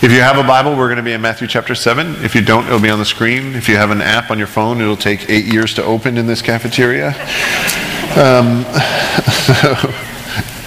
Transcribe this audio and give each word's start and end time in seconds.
If 0.00 0.12
you 0.12 0.20
have 0.20 0.38
a 0.38 0.44
Bible, 0.44 0.76
we're 0.76 0.86
going 0.86 0.98
to 0.98 1.02
be 1.02 1.12
in 1.12 1.20
Matthew 1.20 1.48
chapter 1.48 1.74
7. 1.74 2.24
If 2.24 2.36
you 2.36 2.40
don't, 2.40 2.64
it'll 2.66 2.78
be 2.78 2.88
on 2.88 3.00
the 3.00 3.04
screen. 3.04 3.56
If 3.56 3.68
you 3.68 3.74
have 3.74 3.90
an 3.90 4.00
app 4.00 4.30
on 4.30 4.38
your 4.38 4.46
phone, 4.46 4.80
it'll 4.80 4.96
take 4.96 5.28
eight 5.28 5.44
years 5.44 5.74
to 5.74 5.82
open 5.82 6.16
in 6.16 6.28
this 6.28 6.40
cafeteria. 6.40 7.08
Um, 8.16 8.64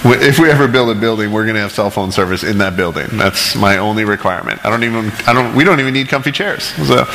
if 0.03 0.37
we 0.37 0.51
ever 0.51 0.67
build 0.67 0.89
a 0.89 0.99
building, 0.99 1.31
we're 1.31 1.45
going 1.45 1.55
to 1.55 1.61
have 1.61 1.71
cell 1.71 1.89
phone 1.89 2.11
service 2.11 2.43
in 2.43 2.57
that 2.57 2.75
building. 2.75 3.07
That's 3.13 3.55
my 3.55 3.77
only 3.77 4.03
requirement. 4.03 4.59
I 4.65 4.69
don't 4.69 4.83
even, 4.83 5.13
I 5.25 5.31
don't, 5.31 5.55
we 5.55 5.63
don't 5.63 5.79
even 5.79 5.93
need 5.93 6.09
comfy 6.09 6.33
chairs. 6.33 6.65
So, 6.65 7.05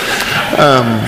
um, 0.56 1.02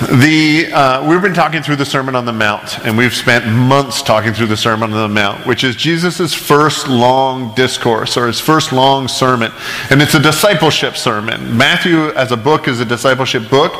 the, 0.00 0.72
uh, 0.72 1.06
we've 1.06 1.20
been 1.20 1.34
talking 1.34 1.62
through 1.62 1.76
the 1.76 1.84
Sermon 1.84 2.16
on 2.16 2.24
the 2.24 2.32
Mount, 2.32 2.78
and 2.86 2.96
we've 2.96 3.12
spent 3.12 3.46
months 3.46 4.00
talking 4.00 4.32
through 4.32 4.46
the 4.46 4.56
Sermon 4.56 4.94
on 4.94 5.02
the 5.02 5.14
Mount, 5.14 5.46
which 5.46 5.62
is 5.62 5.76
Jesus' 5.76 6.32
first 6.32 6.88
long 6.88 7.54
discourse 7.54 8.16
or 8.16 8.26
his 8.26 8.40
first 8.40 8.72
long 8.72 9.08
sermon. 9.08 9.52
And 9.90 10.00
it's 10.00 10.14
a 10.14 10.18
discipleship 10.18 10.96
sermon. 10.96 11.54
Matthew, 11.54 12.08
as 12.12 12.32
a 12.32 12.36
book, 12.38 12.66
is 12.66 12.80
a 12.80 12.84
discipleship 12.86 13.50
book, 13.50 13.74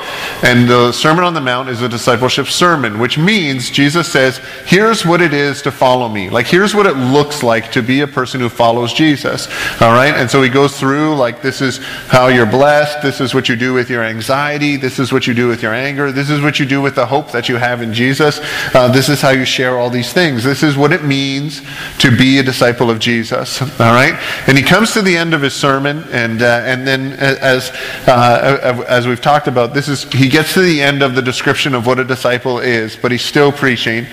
and 0.45 0.69
the 0.69 0.93
Sermon 0.93 1.25
on 1.25 1.33
the 1.33 1.41
Mount 1.41 1.71
is 1.71 1.81
a 1.81 1.89
discipleship 1.89 2.49
sermon, 2.49 2.99
which 2.99 3.17
means 3.17 3.71
Jesus 3.71 4.13
says, 4.13 4.43
Here's 4.67 5.07
what 5.07 5.23
it 5.23 5.33
is 5.33 5.63
to 5.63 5.73
follow 5.73 6.07
me. 6.07 6.29
Like, 6.29 6.47
here's 6.47 6.75
what 6.75 6.85
it 6.85 6.99
looks 6.99 7.43
like 7.43 7.73
to 7.73 7.83
be 7.83 8.03
a 8.03 8.07
person 8.07 8.41
who 8.43 8.51
follows 8.51 8.93
Jesus. 8.93 9.47
All 9.81 9.93
right? 9.93 10.15
And 10.15 10.31
so 10.31 10.43
he 10.43 10.51
goes 10.51 10.79
through, 10.79 11.15
like, 11.17 11.41
this 11.41 11.63
is 11.63 11.79
how 11.79 12.29
you're 12.29 12.45
blessed, 12.45 13.01
this 13.01 13.23
is 13.23 13.35
what 13.35 13.49
you 13.49 13.57
do 13.57 13.73
with 13.73 13.89
your 13.89 14.03
anxiety, 14.03 14.77
this 14.77 14.99
is 14.99 15.15
what 15.15 15.27
you 15.27 15.33
do 15.33 15.49
with 15.49 15.63
your 15.63 15.73
anger 15.73 16.10
this 16.13 16.31
is 16.31 16.41
what 16.41 16.59
you 16.59 16.67
do 16.67 16.81
with 16.81 16.95
the 16.95 17.07
hope 17.07 17.33
that 17.33 17.49
you 17.49 17.57
have 17.57 17.83
in 17.83 17.93
Jesus. 17.93 18.41
Uh, 18.75 18.89
this 18.89 19.09
is 19.09 19.21
how 19.21 19.31
you 19.31 19.45
share 19.45 19.79
all 19.79 19.91
these 19.91 20.13
things. 20.13 20.45
This 20.45 20.63
is 20.63 20.77
what 20.77 20.93
it 20.93 21.05
means 21.05 21.63
to 21.99 22.17
be 22.17 22.39
a 22.39 22.43
disciple 22.43 22.91
of 22.91 22.99
Jesus. 22.99 23.61
All 23.63 23.93
right? 23.93 24.15
And 24.47 24.57
he 24.57 24.65
comes 24.65 24.93
to 24.93 25.03
the 25.03 25.17
end 25.17 25.35
of 25.35 25.43
his 25.43 25.55
sermon, 25.55 26.05
and, 26.11 26.43
uh, 26.43 26.63
and 26.65 26.87
then 26.87 27.13
as, 27.15 27.71
uh, 28.07 28.85
as 28.89 29.07
we've 29.07 29.21
talked 29.21 29.49
about, 29.49 29.75
this 29.75 29.89
is, 29.89 30.05
he 30.13 30.29
gets 30.29 30.55
to 30.55 30.61
the 30.61 30.81
end 30.83 31.03
of 31.03 31.15
the 31.15 31.23
description 31.23 31.75
of 31.75 31.87
what 31.87 31.99
a 31.99 32.05
disciple 32.05 32.59
is, 32.59 32.97
but 32.97 33.13
he's 33.13 33.25
still 33.25 33.53
preaching. 33.53 34.07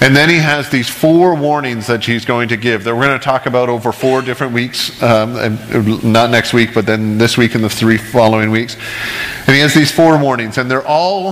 And 0.00 0.16
then 0.16 0.28
he 0.28 0.38
has 0.38 0.70
these 0.70 0.88
four 0.88 1.34
warnings 1.34 1.86
that 1.86 2.04
he's 2.04 2.24
going 2.24 2.48
to 2.48 2.56
give 2.56 2.84
that 2.84 2.94
we're 2.94 3.06
going 3.06 3.18
to 3.18 3.24
talk 3.24 3.46
about 3.46 3.68
over 3.68 3.92
four 3.92 4.22
different 4.22 4.52
weeks, 4.52 5.02
um, 5.02 5.36
and 5.36 6.04
not 6.04 6.30
next 6.30 6.52
week, 6.52 6.74
but 6.74 6.86
then 6.86 7.18
this 7.18 7.36
week 7.36 7.54
and 7.54 7.62
the 7.62 7.68
three 7.68 7.98
following 7.98 8.50
weeks. 8.50 8.76
And 9.46 9.56
he 9.56 9.60
has 9.60 9.74
these 9.74 9.90
four 9.90 10.18
warnings, 10.18 10.58
and 10.58 10.70
they're 10.70 10.86
all 10.86 11.31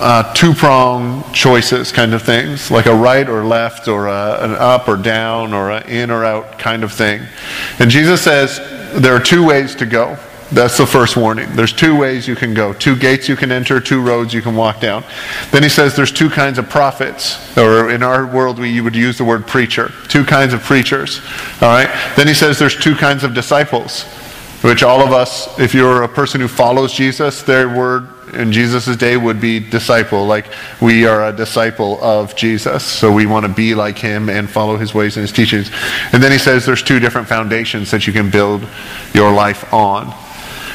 uh, 0.00 0.32
two 0.32 0.54
prong 0.54 1.24
choices 1.32 1.90
kind 1.92 2.14
of 2.14 2.22
things, 2.22 2.70
like 2.70 2.86
a 2.86 2.94
right 2.94 3.28
or 3.28 3.44
left, 3.44 3.88
or 3.88 4.06
a, 4.06 4.38
an 4.44 4.52
up 4.52 4.88
or 4.88 4.96
down, 4.96 5.52
or 5.52 5.70
an 5.70 5.88
in 5.88 6.10
or 6.10 6.24
out 6.24 6.58
kind 6.58 6.84
of 6.84 6.92
thing. 6.92 7.22
And 7.78 7.90
Jesus 7.90 8.22
says 8.22 8.58
there 8.94 9.14
are 9.14 9.20
two 9.20 9.44
ways 9.44 9.74
to 9.76 9.86
go. 9.86 10.16
That's 10.50 10.78
the 10.78 10.86
first 10.86 11.14
warning. 11.14 11.54
There's 11.54 11.74
two 11.74 11.94
ways 11.94 12.26
you 12.26 12.34
can 12.34 12.54
go 12.54 12.72
two 12.72 12.96
gates 12.96 13.28
you 13.28 13.36
can 13.36 13.52
enter, 13.52 13.80
two 13.80 14.00
roads 14.00 14.32
you 14.32 14.40
can 14.40 14.54
walk 14.54 14.80
down. 14.80 15.04
Then 15.50 15.62
he 15.62 15.68
says 15.68 15.94
there's 15.94 16.12
two 16.12 16.30
kinds 16.30 16.58
of 16.58 16.70
prophets, 16.70 17.56
or 17.58 17.90
in 17.90 18.02
our 18.02 18.26
world 18.26 18.58
we 18.58 18.80
would 18.80 18.96
use 18.96 19.18
the 19.18 19.24
word 19.24 19.46
preacher. 19.46 19.92
Two 20.08 20.24
kinds 20.24 20.54
of 20.54 20.62
preachers. 20.62 21.20
All 21.60 21.68
right? 21.68 22.14
Then 22.16 22.26
he 22.26 22.34
says 22.34 22.58
there's 22.58 22.76
two 22.76 22.94
kinds 22.94 23.24
of 23.24 23.34
disciples, 23.34 24.04
which 24.62 24.82
all 24.82 25.02
of 25.02 25.12
us, 25.12 25.58
if 25.58 25.74
you're 25.74 26.02
a 26.02 26.08
person 26.08 26.40
who 26.40 26.48
follows 26.48 26.94
Jesus, 26.94 27.42
their 27.42 27.68
word 27.68 28.08
in 28.34 28.52
Jesus' 28.52 28.96
day 28.96 29.16
would 29.16 29.40
be 29.40 29.60
disciple. 29.60 30.26
Like 30.26 30.46
we 30.80 31.06
are 31.06 31.26
a 31.28 31.32
disciple 31.32 32.02
of 32.02 32.34
Jesus. 32.36 32.84
So 32.84 33.12
we 33.12 33.26
want 33.26 33.46
to 33.46 33.52
be 33.52 33.74
like 33.74 33.98
him 33.98 34.28
and 34.28 34.48
follow 34.48 34.76
his 34.76 34.94
ways 34.94 35.16
and 35.16 35.22
his 35.22 35.32
teachings. 35.32 35.70
And 36.12 36.22
then 36.22 36.32
he 36.32 36.38
says 36.38 36.64
there's 36.66 36.82
two 36.82 36.98
different 36.98 37.28
foundations 37.28 37.90
that 37.90 38.06
you 38.06 38.12
can 38.12 38.30
build 38.30 38.66
your 39.14 39.32
life 39.32 39.72
on. 39.72 40.14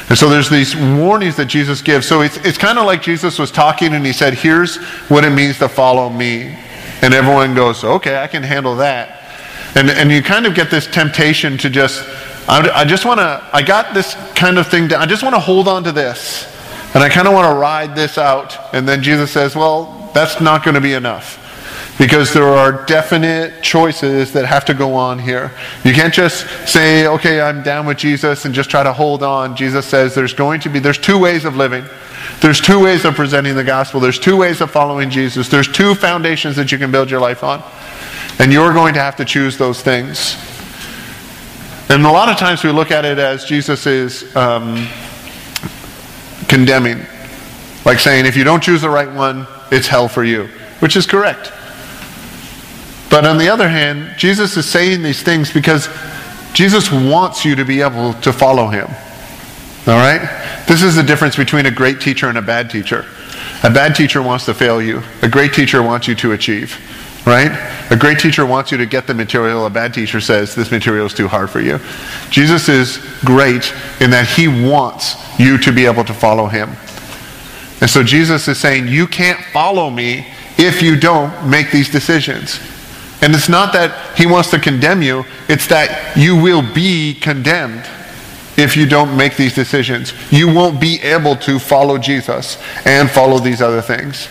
And 0.08 0.18
so 0.18 0.28
there's 0.28 0.50
these 0.50 0.76
warnings 0.76 1.36
that 1.36 1.46
Jesus 1.46 1.80
gives. 1.80 2.06
So 2.06 2.20
it's, 2.20 2.36
it's 2.38 2.58
kind 2.58 2.78
of 2.78 2.84
like 2.84 3.00
Jesus 3.02 3.38
was 3.38 3.50
talking 3.50 3.94
and 3.94 4.04
he 4.04 4.12
said, 4.12 4.34
Here's 4.34 4.76
what 5.08 5.24
it 5.24 5.30
means 5.30 5.58
to 5.58 5.68
follow 5.68 6.10
me. 6.10 6.56
And 7.00 7.14
everyone 7.14 7.54
goes, 7.54 7.84
Okay, 7.84 8.18
I 8.18 8.26
can 8.26 8.42
handle 8.42 8.76
that. 8.76 9.22
And, 9.74 9.90
and 9.90 10.10
you 10.10 10.22
kind 10.22 10.46
of 10.46 10.54
get 10.54 10.70
this 10.70 10.86
temptation 10.86 11.58
to 11.58 11.70
just, 11.70 12.06
I, 12.48 12.70
I 12.72 12.84
just 12.84 13.04
want 13.04 13.18
to, 13.18 13.48
I 13.52 13.62
got 13.62 13.94
this 13.94 14.14
kind 14.34 14.58
of 14.58 14.68
thing, 14.68 14.90
to, 14.90 14.98
I 14.98 15.06
just 15.06 15.22
want 15.22 15.34
to 15.34 15.40
hold 15.40 15.66
on 15.66 15.82
to 15.84 15.92
this. 15.92 16.53
And 16.94 17.02
I 17.02 17.08
kind 17.08 17.26
of 17.26 17.34
want 17.34 17.52
to 17.52 17.54
ride 17.58 17.96
this 17.96 18.18
out. 18.18 18.56
And 18.72 18.88
then 18.88 19.02
Jesus 19.02 19.32
says, 19.32 19.56
well, 19.56 20.10
that's 20.14 20.40
not 20.40 20.64
going 20.64 20.76
to 20.76 20.80
be 20.80 20.92
enough. 20.94 21.40
Because 21.98 22.32
there 22.32 22.44
are 22.48 22.84
definite 22.86 23.62
choices 23.62 24.32
that 24.32 24.46
have 24.46 24.64
to 24.66 24.74
go 24.74 24.94
on 24.94 25.18
here. 25.18 25.52
You 25.84 25.92
can't 25.92 26.14
just 26.14 26.46
say, 26.68 27.06
okay, 27.06 27.40
I'm 27.40 27.62
down 27.62 27.86
with 27.86 27.98
Jesus 27.98 28.44
and 28.44 28.54
just 28.54 28.70
try 28.70 28.82
to 28.82 28.92
hold 28.92 29.22
on. 29.22 29.56
Jesus 29.56 29.86
says 29.86 30.14
there's 30.14 30.32
going 30.32 30.60
to 30.60 30.68
be, 30.68 30.78
there's 30.78 30.98
two 30.98 31.18
ways 31.18 31.44
of 31.44 31.56
living. 31.56 31.84
There's 32.40 32.60
two 32.60 32.82
ways 32.82 33.04
of 33.04 33.14
presenting 33.14 33.54
the 33.54 33.64
gospel. 33.64 34.00
There's 34.00 34.18
two 34.18 34.36
ways 34.36 34.60
of 34.60 34.70
following 34.70 35.10
Jesus. 35.10 35.48
There's 35.48 35.68
two 35.68 35.94
foundations 35.94 36.56
that 36.56 36.72
you 36.72 36.78
can 36.78 36.90
build 36.90 37.10
your 37.10 37.20
life 37.20 37.44
on. 37.44 37.62
And 38.38 38.52
you're 38.52 38.72
going 38.72 38.94
to 38.94 39.00
have 39.00 39.16
to 39.16 39.24
choose 39.24 39.56
those 39.56 39.80
things. 39.80 40.36
And 41.88 42.04
a 42.04 42.10
lot 42.10 42.28
of 42.28 42.36
times 42.36 42.64
we 42.64 42.70
look 42.70 42.90
at 42.90 43.04
it 43.04 43.18
as 43.18 43.44
Jesus 43.44 43.86
is 43.86 44.34
um, 44.34 44.88
condemning. 46.48 47.04
Like 47.84 47.98
saying, 47.98 48.26
if 48.26 48.36
you 48.36 48.44
don't 48.44 48.62
choose 48.62 48.82
the 48.82 48.90
right 48.90 49.10
one, 49.10 49.46
it's 49.70 49.86
hell 49.86 50.08
for 50.08 50.24
you, 50.24 50.48
which 50.80 50.96
is 50.96 51.06
correct. 51.06 51.52
But 53.10 53.26
on 53.26 53.38
the 53.38 53.48
other 53.48 53.68
hand, 53.68 54.18
Jesus 54.18 54.56
is 54.56 54.66
saying 54.66 55.02
these 55.02 55.22
things 55.22 55.52
because 55.52 55.88
Jesus 56.52 56.90
wants 56.90 57.44
you 57.44 57.54
to 57.56 57.64
be 57.64 57.80
able 57.80 58.14
to 58.14 58.32
follow 58.32 58.68
him. 58.68 58.88
All 59.86 59.98
right? 59.98 60.64
This 60.66 60.82
is 60.82 60.96
the 60.96 61.02
difference 61.02 61.36
between 61.36 61.66
a 61.66 61.70
great 61.70 62.00
teacher 62.00 62.28
and 62.28 62.38
a 62.38 62.42
bad 62.42 62.70
teacher. 62.70 63.04
A 63.62 63.70
bad 63.70 63.94
teacher 63.94 64.22
wants 64.22 64.46
to 64.46 64.54
fail 64.54 64.80
you, 64.80 65.02
a 65.22 65.28
great 65.28 65.52
teacher 65.52 65.82
wants 65.82 66.08
you 66.08 66.14
to 66.16 66.32
achieve. 66.32 66.78
Right? 67.26 67.50
A 67.90 67.96
great 67.96 68.18
teacher 68.18 68.44
wants 68.44 68.70
you 68.70 68.78
to 68.78 68.86
get 68.86 69.06
the 69.06 69.14
material. 69.14 69.64
A 69.64 69.70
bad 69.70 69.94
teacher 69.94 70.20
says 70.20 70.54
this 70.54 70.70
material 70.70 71.06
is 71.06 71.14
too 71.14 71.28
hard 71.28 71.48
for 71.48 71.60
you. 71.60 71.80
Jesus 72.30 72.68
is 72.68 72.98
great 73.24 73.72
in 74.00 74.10
that 74.10 74.26
he 74.26 74.48
wants 74.48 75.16
you 75.38 75.56
to 75.58 75.72
be 75.72 75.86
able 75.86 76.04
to 76.04 76.12
follow 76.14 76.46
him. 76.46 76.70
And 77.80 77.88
so 77.88 78.02
Jesus 78.02 78.46
is 78.48 78.58
saying, 78.58 78.88
You 78.88 79.06
can't 79.06 79.42
follow 79.52 79.90
me 79.90 80.26
if 80.58 80.82
you 80.82 80.98
don't 80.98 81.48
make 81.48 81.70
these 81.70 81.90
decisions. 81.90 82.60
And 83.22 83.34
it's 83.34 83.48
not 83.48 83.72
that 83.72 84.16
he 84.18 84.26
wants 84.26 84.50
to 84.50 84.58
condemn 84.58 85.00
you, 85.00 85.24
it's 85.48 85.66
that 85.68 86.16
you 86.16 86.36
will 86.36 86.62
be 86.74 87.14
condemned 87.14 87.84
if 88.56 88.76
you 88.76 88.86
don't 88.86 89.16
make 89.16 89.36
these 89.36 89.54
decisions. 89.54 90.12
You 90.30 90.52
won't 90.52 90.80
be 90.80 91.00
able 91.00 91.36
to 91.36 91.58
follow 91.58 91.98
Jesus 91.98 92.58
and 92.84 93.10
follow 93.10 93.38
these 93.38 93.62
other 93.62 93.82
things. 93.82 94.28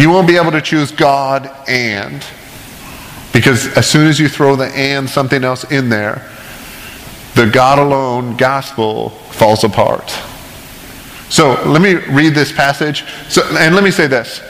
You 0.00 0.08
won't 0.08 0.26
be 0.26 0.36
able 0.36 0.52
to 0.52 0.62
choose 0.62 0.90
God 0.90 1.50
and. 1.68 2.24
Because 3.34 3.76
as 3.76 3.86
soon 3.86 4.06
as 4.06 4.18
you 4.18 4.28
throw 4.28 4.56
the 4.56 4.66
and 4.66 5.08
something 5.08 5.44
else 5.44 5.70
in 5.70 5.90
there, 5.90 6.26
the 7.34 7.46
God 7.46 7.78
alone 7.78 8.36
gospel 8.38 9.10
falls 9.10 9.62
apart. 9.62 10.10
So 11.28 11.62
let 11.66 11.82
me 11.82 11.94
read 11.94 12.34
this 12.34 12.50
passage. 12.50 13.04
So, 13.28 13.42
and 13.56 13.74
let 13.74 13.84
me 13.84 13.90
say 13.90 14.06
this. 14.06 14.40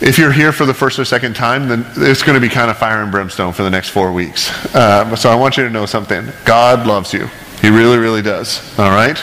If 0.00 0.16
you're 0.16 0.32
here 0.32 0.52
for 0.52 0.64
the 0.64 0.74
first 0.74 0.98
or 0.98 1.04
second 1.04 1.36
time, 1.36 1.68
then 1.68 1.84
it's 1.96 2.22
going 2.22 2.34
to 2.34 2.40
be 2.40 2.48
kind 2.48 2.70
of 2.70 2.78
fire 2.78 3.02
and 3.02 3.10
brimstone 3.10 3.52
for 3.52 3.64
the 3.64 3.70
next 3.70 3.90
four 3.90 4.12
weeks. 4.12 4.48
Uh, 4.74 5.14
so 5.14 5.28
I 5.28 5.34
want 5.34 5.56
you 5.56 5.64
to 5.64 5.70
know 5.70 5.86
something. 5.86 6.26
God 6.44 6.86
loves 6.86 7.12
you. 7.12 7.28
He 7.60 7.68
really, 7.68 7.98
really 7.98 8.22
does. 8.22 8.62
All 8.78 8.90
right? 8.90 9.22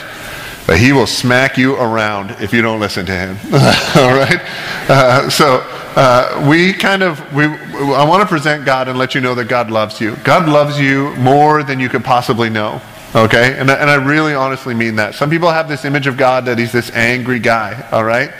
But 0.66 0.78
he 0.78 0.92
will 0.92 1.06
smack 1.06 1.56
you 1.56 1.76
around 1.76 2.30
if 2.40 2.52
you 2.52 2.60
don't 2.60 2.80
listen 2.80 3.06
to 3.06 3.12
him. 3.12 3.36
All 3.52 4.14
right? 4.14 4.40
Uh, 4.88 5.30
so 5.30 5.60
uh, 5.94 6.44
we 6.48 6.72
kind 6.72 7.02
of, 7.02 7.20
we, 7.32 7.44
I 7.44 8.04
want 8.04 8.20
to 8.22 8.26
present 8.26 8.64
God 8.64 8.88
and 8.88 8.98
let 8.98 9.14
you 9.14 9.20
know 9.20 9.34
that 9.36 9.44
God 9.44 9.70
loves 9.70 10.00
you. 10.00 10.16
God 10.24 10.48
loves 10.48 10.78
you 10.78 11.14
more 11.16 11.62
than 11.62 11.78
you 11.78 11.88
could 11.88 12.04
possibly 12.04 12.50
know. 12.50 12.80
Okay? 13.14 13.56
And, 13.58 13.70
and 13.70 13.88
I 13.88 13.94
really 13.94 14.34
honestly 14.34 14.74
mean 14.74 14.96
that. 14.96 15.14
Some 15.14 15.30
people 15.30 15.50
have 15.50 15.68
this 15.68 15.84
image 15.84 16.06
of 16.06 16.16
God 16.16 16.44
that 16.46 16.58
he's 16.58 16.72
this 16.72 16.90
angry 16.90 17.38
guy. 17.38 17.88
All 17.92 18.04
right? 18.04 18.32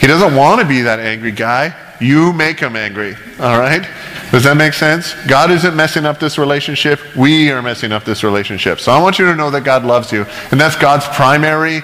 He 0.00 0.06
doesn't 0.06 0.36
want 0.36 0.60
to 0.60 0.66
be 0.66 0.82
that 0.82 1.00
angry 1.00 1.32
guy. 1.32 1.74
You 2.00 2.32
make 2.32 2.60
him 2.60 2.76
angry. 2.76 3.16
All 3.38 3.58
right? 3.58 3.88
Does 4.30 4.44
that 4.44 4.56
make 4.56 4.74
sense? 4.74 5.14
God 5.26 5.50
isn't 5.50 5.74
messing 5.74 6.06
up 6.06 6.20
this 6.20 6.38
relationship. 6.38 7.00
We 7.16 7.50
are 7.50 7.60
messing 7.60 7.90
up 7.90 8.04
this 8.04 8.22
relationship. 8.22 8.78
So 8.78 8.92
I 8.92 9.02
want 9.02 9.18
you 9.18 9.24
to 9.26 9.34
know 9.34 9.50
that 9.50 9.62
God 9.62 9.84
loves 9.84 10.12
you. 10.12 10.24
And 10.52 10.60
that's 10.60 10.76
God's 10.76 11.06
primary 11.08 11.82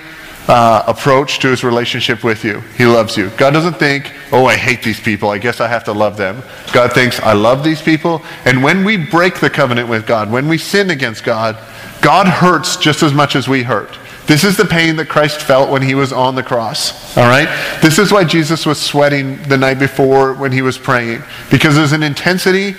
uh, 0.48 0.84
approach 0.86 1.40
to 1.40 1.48
his 1.48 1.64
relationship 1.64 2.22
with 2.22 2.44
you. 2.44 2.60
He 2.78 2.86
loves 2.86 3.16
you. 3.16 3.30
God 3.30 3.50
doesn't 3.50 3.74
think, 3.74 4.12
oh, 4.30 4.46
I 4.46 4.56
hate 4.56 4.82
these 4.82 5.00
people. 5.00 5.30
I 5.30 5.38
guess 5.38 5.60
I 5.60 5.66
have 5.66 5.82
to 5.84 5.92
love 5.92 6.16
them. 6.16 6.42
God 6.72 6.92
thinks, 6.92 7.18
I 7.20 7.32
love 7.32 7.64
these 7.64 7.82
people. 7.82 8.22
And 8.44 8.62
when 8.62 8.84
we 8.84 8.96
break 8.96 9.40
the 9.40 9.50
covenant 9.50 9.88
with 9.88 10.06
God, 10.06 10.30
when 10.30 10.46
we 10.46 10.56
sin 10.56 10.90
against 10.90 11.24
God, 11.24 11.58
God 12.00 12.28
hurts 12.28 12.76
just 12.76 13.02
as 13.02 13.12
much 13.12 13.34
as 13.34 13.48
we 13.48 13.64
hurt. 13.64 13.98
This 14.26 14.42
is 14.42 14.56
the 14.56 14.64
pain 14.64 14.96
that 14.96 15.08
Christ 15.08 15.40
felt 15.40 15.70
when 15.70 15.82
he 15.82 15.94
was 15.94 16.12
on 16.12 16.34
the 16.34 16.42
cross. 16.42 17.16
All 17.16 17.28
right? 17.28 17.48
This 17.80 17.98
is 17.98 18.12
why 18.12 18.24
Jesus 18.24 18.66
was 18.66 18.80
sweating 18.80 19.40
the 19.44 19.56
night 19.56 19.78
before 19.78 20.34
when 20.34 20.50
he 20.50 20.62
was 20.62 20.76
praying. 20.76 21.22
Because 21.50 21.76
there's 21.76 21.92
an 21.92 22.02
intensity 22.02 22.74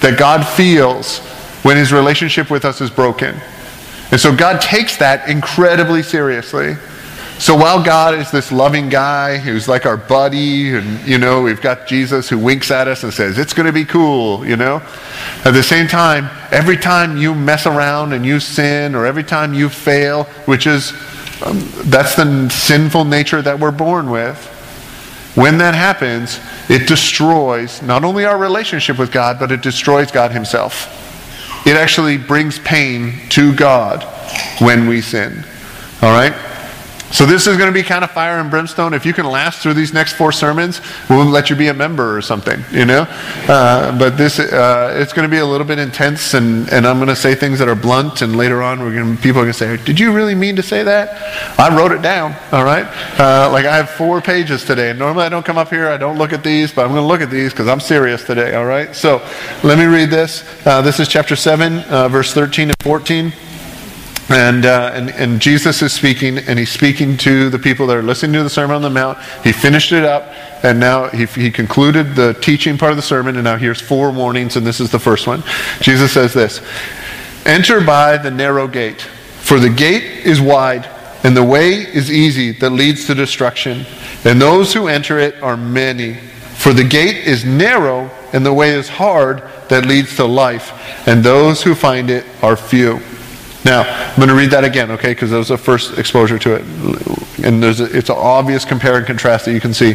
that 0.00 0.18
God 0.18 0.46
feels 0.46 1.18
when 1.64 1.76
his 1.76 1.92
relationship 1.92 2.50
with 2.50 2.64
us 2.64 2.80
is 2.80 2.90
broken. 2.90 3.40
And 4.12 4.20
so 4.20 4.34
God 4.34 4.60
takes 4.60 4.96
that 4.98 5.28
incredibly 5.28 6.02
seriously. 6.02 6.76
So 7.42 7.56
while 7.56 7.82
God 7.82 8.14
is 8.14 8.30
this 8.30 8.52
loving 8.52 8.88
guy 8.88 9.36
who's 9.36 9.66
like 9.66 9.84
our 9.84 9.96
buddy, 9.96 10.76
and 10.76 11.04
you 11.04 11.18
know, 11.18 11.42
we've 11.42 11.60
got 11.60 11.88
Jesus 11.88 12.28
who 12.28 12.38
winks 12.38 12.70
at 12.70 12.86
us 12.86 13.02
and 13.02 13.12
says, 13.12 13.36
It's 13.36 13.52
going 13.52 13.66
to 13.66 13.72
be 13.72 13.84
cool, 13.84 14.46
you 14.46 14.54
know, 14.54 14.80
at 15.44 15.50
the 15.50 15.62
same 15.64 15.88
time, 15.88 16.30
every 16.52 16.76
time 16.76 17.16
you 17.16 17.34
mess 17.34 17.66
around 17.66 18.12
and 18.12 18.24
you 18.24 18.38
sin, 18.38 18.94
or 18.94 19.06
every 19.06 19.24
time 19.24 19.54
you 19.54 19.68
fail, 19.68 20.22
which 20.44 20.68
is 20.68 20.92
um, 21.44 21.68
that's 21.86 22.14
the 22.14 22.48
sinful 22.48 23.06
nature 23.06 23.42
that 23.42 23.58
we're 23.58 23.72
born 23.72 24.08
with, 24.08 24.38
when 25.34 25.58
that 25.58 25.74
happens, 25.74 26.38
it 26.68 26.86
destroys 26.86 27.82
not 27.82 28.04
only 28.04 28.24
our 28.24 28.38
relationship 28.38 29.00
with 29.00 29.10
God, 29.10 29.40
but 29.40 29.50
it 29.50 29.62
destroys 29.62 30.12
God 30.12 30.30
Himself. 30.30 31.66
It 31.66 31.74
actually 31.74 32.18
brings 32.18 32.60
pain 32.60 33.14
to 33.30 33.52
God 33.52 34.04
when 34.60 34.86
we 34.86 35.00
sin. 35.00 35.44
All 36.02 36.12
right? 36.12 36.51
So 37.12 37.26
this 37.26 37.46
is 37.46 37.58
going 37.58 37.68
to 37.68 37.74
be 37.74 37.82
kind 37.82 38.04
of 38.04 38.10
fire 38.10 38.40
and 38.40 38.50
brimstone. 38.50 38.94
If 38.94 39.04
you 39.04 39.12
can 39.12 39.26
last 39.26 39.60
through 39.62 39.74
these 39.74 39.92
next 39.92 40.14
four 40.14 40.32
sermons, 40.32 40.80
we'll 41.10 41.26
let 41.26 41.50
you 41.50 41.56
be 41.56 41.68
a 41.68 41.74
member 41.74 42.16
or 42.16 42.22
something, 42.22 42.64
you 42.72 42.86
know. 42.86 43.02
Uh, 43.46 43.96
but 43.98 44.16
this, 44.16 44.38
uh, 44.38 44.96
it's 44.98 45.12
going 45.12 45.28
to 45.28 45.30
be 45.30 45.38
a 45.38 45.44
little 45.44 45.66
bit 45.66 45.78
intense, 45.78 46.32
and, 46.32 46.72
and 46.72 46.86
I'm 46.86 46.96
going 46.96 47.08
to 47.08 47.16
say 47.16 47.34
things 47.34 47.58
that 47.58 47.68
are 47.68 47.74
blunt, 47.74 48.22
and 48.22 48.34
later 48.34 48.62
on, 48.62 48.80
we're 48.80 48.94
going 48.94 49.14
to, 49.14 49.22
people 49.22 49.42
are 49.42 49.44
going 49.44 49.52
to 49.52 49.58
say, 49.58 49.76
"Did 49.84 50.00
you 50.00 50.12
really 50.12 50.34
mean 50.34 50.56
to 50.56 50.62
say 50.62 50.82
that?" 50.82 51.60
I 51.60 51.76
wrote 51.76 51.92
it 51.92 52.00
down. 52.00 52.34
All 52.50 52.64
right, 52.64 52.86
uh, 53.20 53.50
like 53.52 53.66
I 53.66 53.76
have 53.76 53.90
four 53.90 54.22
pages 54.22 54.64
today. 54.64 54.94
Normally, 54.94 55.26
I 55.26 55.28
don't 55.28 55.44
come 55.44 55.58
up 55.58 55.68
here, 55.68 55.90
I 55.90 55.98
don't 55.98 56.16
look 56.16 56.32
at 56.32 56.42
these, 56.42 56.72
but 56.72 56.86
I'm 56.86 56.92
going 56.92 57.02
to 57.02 57.06
look 57.06 57.20
at 57.20 57.30
these 57.30 57.52
because 57.52 57.68
I'm 57.68 57.80
serious 57.80 58.24
today. 58.24 58.54
All 58.54 58.64
right. 58.64 58.96
So 58.96 59.18
let 59.62 59.78
me 59.78 59.84
read 59.84 60.08
this. 60.08 60.44
Uh, 60.66 60.80
this 60.80 60.98
is 60.98 61.08
chapter 61.08 61.36
seven, 61.36 61.80
uh, 61.80 62.08
verse 62.08 62.32
13 62.32 62.70
and 62.70 62.82
14. 62.82 63.32
And, 64.28 64.64
uh, 64.64 64.92
and, 64.94 65.10
and, 65.10 65.40
Jesus 65.40 65.82
is 65.82 65.92
speaking, 65.92 66.38
and 66.38 66.58
he's 66.58 66.70
speaking 66.70 67.16
to 67.18 67.50
the 67.50 67.58
people 67.58 67.86
that 67.88 67.96
are 67.96 68.02
listening 68.02 68.34
to 68.34 68.42
the 68.42 68.50
Sermon 68.50 68.76
on 68.76 68.82
the 68.82 68.88
Mount. 68.88 69.18
He 69.42 69.52
finished 69.52 69.92
it 69.92 70.04
up, 70.04 70.32
and 70.62 70.78
now 70.78 71.08
he, 71.08 71.26
he 71.26 71.50
concluded 71.50 72.14
the 72.14 72.32
teaching 72.34 72.78
part 72.78 72.92
of 72.92 72.96
the 72.96 73.02
sermon, 73.02 73.34
and 73.34 73.44
now 73.44 73.56
here's 73.56 73.80
four 73.80 74.10
warnings, 74.10 74.56
and 74.56 74.66
this 74.66 74.80
is 74.80 74.90
the 74.90 74.98
first 74.98 75.26
one. 75.26 75.42
Jesus 75.80 76.12
says 76.12 76.32
this 76.32 76.62
Enter 77.44 77.80
by 77.80 78.16
the 78.16 78.30
narrow 78.30 78.68
gate, 78.68 79.02
for 79.02 79.58
the 79.58 79.68
gate 79.68 80.04
is 80.24 80.40
wide, 80.40 80.88
and 81.24 81.36
the 81.36 81.44
way 81.44 81.72
is 81.72 82.10
easy 82.10 82.52
that 82.52 82.70
leads 82.70 83.06
to 83.06 83.14
destruction, 83.14 83.84
and 84.24 84.40
those 84.40 84.72
who 84.72 84.86
enter 84.86 85.18
it 85.18 85.42
are 85.42 85.56
many. 85.56 86.14
For 86.14 86.72
the 86.72 86.84
gate 86.84 87.26
is 87.26 87.44
narrow, 87.44 88.08
and 88.32 88.46
the 88.46 88.54
way 88.54 88.70
is 88.70 88.88
hard 88.88 89.42
that 89.68 89.84
leads 89.84 90.14
to 90.16 90.24
life, 90.24 90.72
and 91.08 91.24
those 91.24 91.62
who 91.62 91.74
find 91.74 92.08
it 92.08 92.24
are 92.40 92.56
few. 92.56 93.00
Now, 93.64 93.82
I'm 93.82 94.16
going 94.16 94.28
to 94.28 94.34
read 94.34 94.50
that 94.50 94.64
again, 94.64 94.90
okay, 94.92 95.12
because 95.12 95.30
that 95.30 95.36
was 95.36 95.48
the 95.48 95.58
first 95.58 95.96
exposure 95.96 96.38
to 96.38 96.56
it. 96.56 97.44
And 97.44 97.62
there's 97.62 97.80
a, 97.80 97.96
it's 97.96 98.08
an 98.08 98.16
obvious 98.18 98.64
compare 98.64 98.96
and 98.96 99.06
contrast 99.06 99.44
that 99.44 99.52
you 99.52 99.60
can 99.60 99.72
see. 99.72 99.94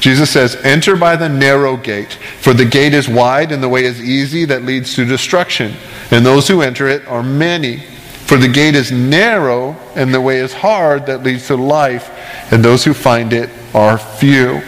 Jesus 0.00 0.30
says, 0.30 0.56
Enter 0.56 0.96
by 0.96 1.14
the 1.14 1.28
narrow 1.28 1.76
gate, 1.76 2.14
for 2.40 2.52
the 2.52 2.64
gate 2.64 2.92
is 2.92 3.08
wide 3.08 3.52
and 3.52 3.62
the 3.62 3.68
way 3.68 3.84
is 3.84 4.02
easy 4.02 4.44
that 4.46 4.62
leads 4.62 4.94
to 4.94 5.04
destruction, 5.04 5.74
and 6.10 6.26
those 6.26 6.48
who 6.48 6.62
enter 6.62 6.88
it 6.88 7.06
are 7.06 7.22
many. 7.22 7.84
For 8.26 8.36
the 8.36 8.48
gate 8.48 8.74
is 8.74 8.90
narrow 8.90 9.76
and 9.94 10.12
the 10.12 10.20
way 10.20 10.38
is 10.38 10.52
hard 10.52 11.06
that 11.06 11.22
leads 11.22 11.46
to 11.48 11.56
life, 11.56 12.10
and 12.52 12.64
those 12.64 12.84
who 12.84 12.94
find 12.94 13.32
it 13.32 13.50
are 13.74 13.96
few. 13.96 14.60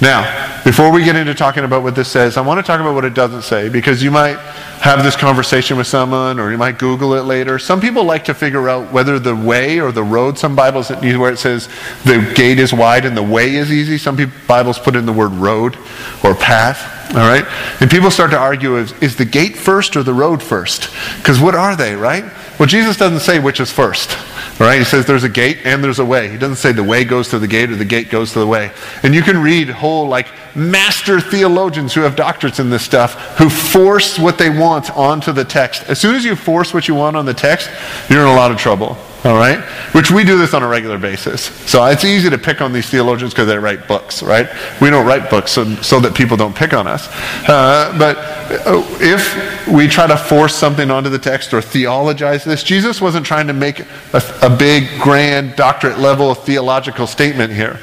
Now, 0.00 0.62
before 0.62 0.90
we 0.90 1.04
get 1.04 1.16
into 1.16 1.34
talking 1.34 1.64
about 1.64 1.82
what 1.82 1.94
this 1.94 2.08
says, 2.08 2.36
I 2.36 2.40
want 2.42 2.58
to 2.58 2.62
talk 2.62 2.80
about 2.80 2.94
what 2.94 3.04
it 3.04 3.14
doesn't 3.14 3.42
say 3.42 3.68
because 3.68 4.02
you 4.02 4.10
might 4.10 4.36
have 4.80 5.02
this 5.02 5.16
conversation 5.16 5.76
with 5.76 5.86
someone 5.86 6.38
or 6.38 6.50
you 6.50 6.58
might 6.58 6.78
Google 6.78 7.14
it 7.14 7.22
later. 7.22 7.58
Some 7.58 7.80
people 7.80 8.04
like 8.04 8.24
to 8.26 8.34
figure 8.34 8.68
out 8.68 8.92
whether 8.92 9.18
the 9.18 9.34
way 9.34 9.80
or 9.80 9.92
the 9.92 10.02
road, 10.02 10.38
some 10.38 10.54
Bibles 10.54 10.90
where 10.90 11.32
it 11.32 11.38
says 11.38 11.68
the 12.04 12.32
gate 12.34 12.58
is 12.58 12.72
wide 12.72 13.04
and 13.04 13.16
the 13.16 13.22
way 13.22 13.56
is 13.56 13.72
easy, 13.72 13.98
some 13.98 14.16
people, 14.16 14.34
Bibles 14.46 14.78
put 14.78 14.94
in 14.94 15.06
the 15.06 15.12
word 15.12 15.32
road 15.32 15.76
or 16.22 16.34
path. 16.34 16.94
All 17.10 17.18
right? 17.18 17.46
And 17.80 17.90
people 17.90 18.10
start 18.10 18.30
to 18.32 18.38
argue 18.38 18.76
is, 18.76 18.92
is 19.00 19.16
the 19.16 19.24
gate 19.24 19.56
first 19.56 19.96
or 19.96 20.02
the 20.02 20.12
road 20.12 20.42
first? 20.42 20.90
Because 21.18 21.40
what 21.40 21.54
are 21.54 21.76
they, 21.76 21.94
right? 21.94 22.24
Well, 22.58 22.66
Jesus 22.66 22.96
doesn't 22.96 23.20
say 23.20 23.38
which 23.38 23.60
is 23.60 23.70
first. 23.70 24.16
Right? 24.58 24.78
He 24.78 24.84
says 24.84 25.04
there's 25.04 25.24
a 25.24 25.28
gate 25.28 25.58
and 25.64 25.84
there's 25.84 25.98
a 25.98 26.04
way. 26.04 26.30
He 26.30 26.38
doesn't 26.38 26.56
say 26.56 26.72
the 26.72 26.82
way 26.82 27.04
goes 27.04 27.28
to 27.30 27.38
the 27.38 27.46
gate 27.46 27.70
or 27.70 27.76
the 27.76 27.84
gate 27.84 28.08
goes 28.08 28.32
to 28.32 28.38
the 28.38 28.46
way. 28.46 28.70
And 29.02 29.14
you 29.14 29.22
can 29.22 29.42
read 29.42 29.68
whole 29.68 30.08
like 30.08 30.28
master 30.54 31.20
theologians 31.20 31.92
who 31.92 32.00
have 32.00 32.16
doctorates 32.16 32.58
in 32.58 32.70
this 32.70 32.82
stuff 32.82 33.36
who 33.36 33.50
force 33.50 34.18
what 34.18 34.38
they 34.38 34.48
want 34.48 34.90
onto 34.96 35.32
the 35.32 35.44
text. 35.44 35.84
As 35.90 36.00
soon 36.00 36.14
as 36.14 36.24
you 36.24 36.34
force 36.34 36.72
what 36.72 36.88
you 36.88 36.94
want 36.94 37.16
on 37.16 37.26
the 37.26 37.34
text, 37.34 37.70
you're 38.08 38.22
in 38.22 38.26
a 38.26 38.34
lot 38.34 38.50
of 38.50 38.56
trouble. 38.56 38.96
All 39.26 39.34
right? 39.34 39.58
Which 39.92 40.12
we 40.12 40.22
do 40.22 40.38
this 40.38 40.54
on 40.54 40.62
a 40.62 40.68
regular 40.68 40.98
basis. 40.98 41.46
So 41.68 41.84
it's 41.86 42.04
easy 42.04 42.30
to 42.30 42.38
pick 42.38 42.60
on 42.60 42.72
these 42.72 42.88
theologians 42.88 43.32
because 43.32 43.48
they 43.48 43.58
write 43.58 43.88
books, 43.88 44.22
right? 44.22 44.48
We 44.80 44.88
don't 44.88 45.04
write 45.04 45.28
books 45.28 45.50
so, 45.50 45.64
so 45.82 45.98
that 45.98 46.14
people 46.14 46.36
don't 46.36 46.54
pick 46.54 46.72
on 46.72 46.86
us. 46.86 47.08
Uh, 47.48 47.92
but 47.98 48.16
uh, 48.64 48.84
if 49.00 49.66
we 49.66 49.88
try 49.88 50.06
to 50.06 50.16
force 50.16 50.54
something 50.54 50.92
onto 50.92 51.10
the 51.10 51.18
text 51.18 51.52
or 51.52 51.60
theologize 51.60 52.44
this, 52.44 52.62
Jesus 52.62 53.00
wasn't 53.00 53.26
trying 53.26 53.48
to 53.48 53.52
make 53.52 53.80
a, 53.80 54.22
a 54.42 54.56
big, 54.56 55.00
grand, 55.00 55.56
doctorate 55.56 55.98
level 55.98 56.32
theological 56.32 57.08
statement 57.08 57.52
here. 57.52 57.80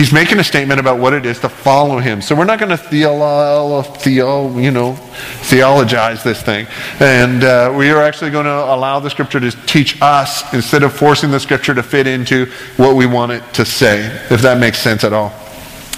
He's 0.00 0.14
making 0.14 0.38
a 0.38 0.44
statement 0.44 0.80
about 0.80 0.98
what 0.98 1.12
it 1.12 1.26
is 1.26 1.40
to 1.40 1.50
follow 1.50 1.98
him. 1.98 2.22
So 2.22 2.34
we're 2.34 2.46
not 2.46 2.58
going 2.58 2.70
to 2.70 2.82
theolo, 2.82 3.84
theo, 3.98 4.58
you 4.58 4.70
know, 4.70 4.94
theologize 5.42 6.24
this 6.24 6.40
thing. 6.40 6.66
And 7.00 7.44
uh, 7.44 7.74
we 7.76 7.90
are 7.90 8.02
actually 8.02 8.30
going 8.30 8.46
to 8.46 8.64
allow 8.64 8.98
the 9.00 9.10
scripture 9.10 9.40
to 9.40 9.50
teach 9.66 10.00
us 10.00 10.54
instead 10.54 10.84
of 10.84 10.94
forcing 10.94 11.30
the 11.30 11.38
scripture 11.38 11.74
to 11.74 11.82
fit 11.82 12.06
into 12.06 12.46
what 12.78 12.96
we 12.96 13.04
want 13.04 13.32
it 13.32 13.42
to 13.52 13.66
say, 13.66 14.06
if 14.30 14.40
that 14.40 14.56
makes 14.56 14.78
sense 14.78 15.04
at 15.04 15.12
all. 15.12 15.28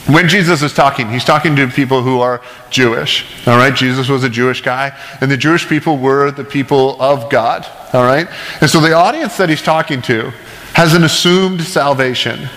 When 0.09 0.29
Jesus 0.29 0.63
is 0.63 0.75
talking, 0.75 1.09
he's 1.09 1.25
talking 1.25 1.55
to 1.55 1.69
people 1.69 2.03
who 2.03 2.19
are 2.19 2.43
Jewish. 2.71 3.47
All 3.47 3.57
right? 3.57 3.73
Jesus 3.73 4.09
was 4.09 4.25
a 4.25 4.29
Jewish 4.29 4.63
guy, 4.63 4.99
and 5.21 5.31
the 5.31 5.37
Jewish 5.37 5.69
people 5.69 5.97
were 5.97 6.33
the 6.33 6.43
people 6.43 7.01
of 7.01 7.31
God. 7.31 7.65
All 7.93 8.03
right? 8.03 8.27
And 8.61 8.69
so 8.69 8.81
the 8.81 8.95
audience 8.95 9.37
that 9.37 9.49
he's 9.49 9.63
talking 9.63 10.03
to 10.03 10.33
has 10.75 10.93
an 10.93 11.05
assumed 11.05 11.61
salvation. 11.61 12.49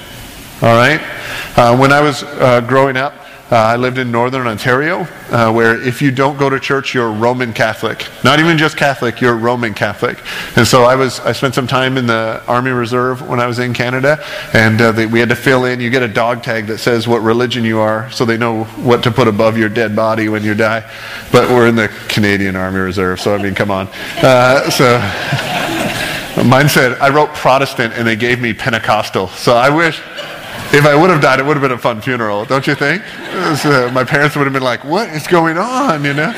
All 0.61 0.75
right? 0.75 1.01
Uh, 1.57 1.77
when 1.77 1.91
I 1.91 2.01
was 2.01 2.23
uh, 2.23 2.61
growing 2.61 2.97
up, 2.97 3.13
uh, 3.51 3.57
I 3.57 3.75
lived 3.75 3.99
in 3.99 4.09
northern 4.09 4.47
Ontario, 4.47 5.01
uh, 5.29 5.51
where 5.51 5.79
if 5.79 6.01
you 6.01 6.09
don't 6.09 6.35
go 6.35 6.49
to 6.49 6.59
church, 6.59 6.95
you're 6.95 7.11
Roman 7.11 7.53
Catholic. 7.53 8.07
Not 8.23 8.39
even 8.39 8.57
just 8.57 8.75
Catholic, 8.75 9.21
you're 9.21 9.35
Roman 9.35 9.75
Catholic. 9.75 10.17
And 10.57 10.65
so 10.65 10.83
I 10.83 10.95
was, 10.95 11.19
I 11.19 11.31
spent 11.31 11.53
some 11.53 11.67
time 11.67 11.97
in 11.97 12.07
the 12.07 12.41
Army 12.47 12.71
Reserve 12.71 13.21
when 13.27 13.39
I 13.39 13.45
was 13.45 13.59
in 13.59 13.74
Canada, 13.74 14.17
and 14.53 14.81
uh, 14.81 14.91
they, 14.93 15.05
we 15.05 15.19
had 15.19 15.29
to 15.29 15.35
fill 15.35 15.65
in. 15.65 15.79
You 15.79 15.91
get 15.91 16.01
a 16.01 16.07
dog 16.07 16.41
tag 16.41 16.65
that 16.67 16.79
says 16.79 17.07
what 17.07 17.19
religion 17.19 17.63
you 17.63 17.79
are, 17.79 18.09
so 18.09 18.25
they 18.25 18.38
know 18.38 18.63
what 18.63 19.03
to 19.03 19.12
put 19.12 19.27
above 19.27 19.59
your 19.59 19.69
dead 19.69 19.95
body 19.95 20.27
when 20.27 20.43
you 20.43 20.55
die. 20.55 20.89
But 21.31 21.50
we're 21.50 21.67
in 21.67 21.75
the 21.75 21.89
Canadian 22.07 22.55
Army 22.55 22.79
Reserve, 22.79 23.21
so 23.21 23.35
I 23.35 23.43
mean, 23.43 23.53
come 23.53 23.69
on. 23.69 23.89
Uh, 24.24 24.69
so. 24.71 25.62
Mine 26.43 26.67
said, 26.67 26.97
I 27.00 27.09
wrote 27.09 27.33
Protestant 27.33 27.93
and 27.93 28.05
they 28.05 28.17
gave 28.17 28.41
me 28.41 28.51
Pentecostal. 28.51 29.29
So 29.29 29.55
I 29.55 29.69
wish, 29.69 30.01
if 30.75 30.86
I 30.86 30.94
would 30.94 31.10
have 31.10 31.22
died, 31.22 31.39
it 31.39 31.46
would 31.46 31.55
have 31.55 31.62
been 31.62 31.72
a 31.72 31.77
fun 31.77 32.01
funeral, 32.01 32.44
don't 32.46 32.67
you 32.67 32.75
think? 32.75 33.01
Was, 33.34 33.65
uh, 33.65 33.89
my 33.94 34.03
parents 34.03 34.36
would 34.36 34.46
have 34.46 34.53
been 34.53 34.63
like, 34.63 34.84
what 34.84 35.10
is 35.10 35.25
going 35.25 35.58
on, 35.58 36.03
you 36.03 36.13
know? 36.13 36.34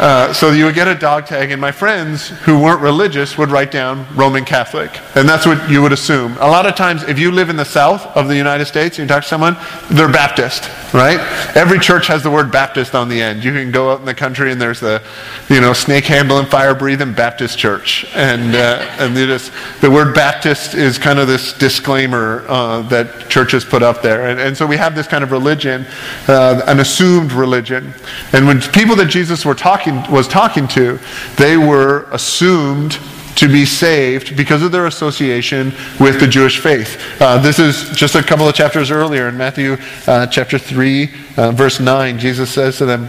Uh, 0.00 0.32
so 0.32 0.50
you 0.50 0.64
would 0.64 0.74
get 0.74 0.88
a 0.88 0.94
dog 0.94 1.26
tag, 1.26 1.50
and 1.50 1.60
my 1.60 1.70
friends 1.70 2.28
who 2.28 2.58
weren't 2.58 2.80
religious 2.80 3.36
would 3.36 3.50
write 3.50 3.70
down 3.70 4.06
Roman 4.16 4.46
Catholic. 4.46 4.90
And 5.14 5.28
that's 5.28 5.44
what 5.44 5.68
you 5.68 5.82
would 5.82 5.92
assume. 5.92 6.38
A 6.40 6.48
lot 6.48 6.64
of 6.64 6.74
times, 6.74 7.02
if 7.02 7.18
you 7.18 7.30
live 7.30 7.50
in 7.50 7.56
the 7.56 7.66
south 7.66 8.06
of 8.16 8.26
the 8.26 8.34
United 8.34 8.64
States 8.64 8.98
and 8.98 9.04
you 9.04 9.14
talk 9.14 9.24
to 9.24 9.28
someone, 9.28 9.58
they're 9.90 10.10
Baptist, 10.10 10.70
right? 10.94 11.20
Every 11.54 11.78
church 11.78 12.06
has 12.06 12.22
the 12.22 12.30
word 12.30 12.50
Baptist 12.50 12.94
on 12.94 13.10
the 13.10 13.20
end. 13.20 13.44
You 13.44 13.52
can 13.52 13.70
go 13.70 13.92
out 13.92 14.00
in 14.00 14.06
the 14.06 14.14
country 14.14 14.50
and 14.50 14.58
there's 14.58 14.80
the, 14.80 15.02
you 15.50 15.60
know, 15.60 15.74
snake 15.74 16.06
handling, 16.06 16.46
fire 16.46 16.74
breathing 16.74 17.12
Baptist 17.12 17.58
church. 17.58 18.06
And, 18.14 18.56
uh, 18.56 18.96
and 18.98 19.14
just, 19.14 19.52
the 19.82 19.90
word 19.90 20.14
Baptist 20.14 20.72
is 20.72 20.96
kind 20.96 21.18
of 21.18 21.28
this 21.28 21.52
disclaimer 21.52 22.46
uh, 22.48 22.80
that 22.88 23.28
churches 23.28 23.66
put 23.66 23.82
up 23.82 24.00
there. 24.00 24.30
And, 24.30 24.40
and 24.40 24.56
so 24.56 24.66
we 24.66 24.78
have 24.78 24.94
this 24.94 25.06
kind 25.06 25.22
of 25.22 25.30
religion, 25.30 25.84
uh, 26.26 26.62
an 26.66 26.80
assumed 26.80 27.32
religion. 27.32 27.92
And 28.32 28.46
when 28.46 28.62
people 28.62 28.96
that 28.96 29.10
Jesus 29.10 29.44
were 29.44 29.54
talking 29.54 29.89
talking, 29.90 30.12
was 30.12 30.28
talking 30.28 30.68
to, 30.68 30.98
they 31.36 31.56
were 31.56 32.06
assumed 32.12 32.98
to 33.36 33.48
be 33.48 33.64
saved 33.64 34.36
because 34.36 34.62
of 34.62 34.72
their 34.72 34.86
association 34.86 35.72
with 35.98 36.20
the 36.20 36.26
Jewish 36.26 36.58
faith. 36.58 37.00
Uh, 37.20 37.38
this 37.38 37.58
is 37.58 37.90
just 37.96 38.14
a 38.14 38.22
couple 38.22 38.46
of 38.48 38.54
chapters 38.54 38.90
earlier 38.90 39.28
in 39.28 39.36
Matthew 39.36 39.76
uh, 40.06 40.26
chapter 40.26 40.58
3, 40.58 41.10
uh, 41.36 41.52
verse 41.52 41.80
9. 41.80 42.18
Jesus 42.18 42.50
says 42.50 42.78
to 42.78 42.86
them, 42.86 43.08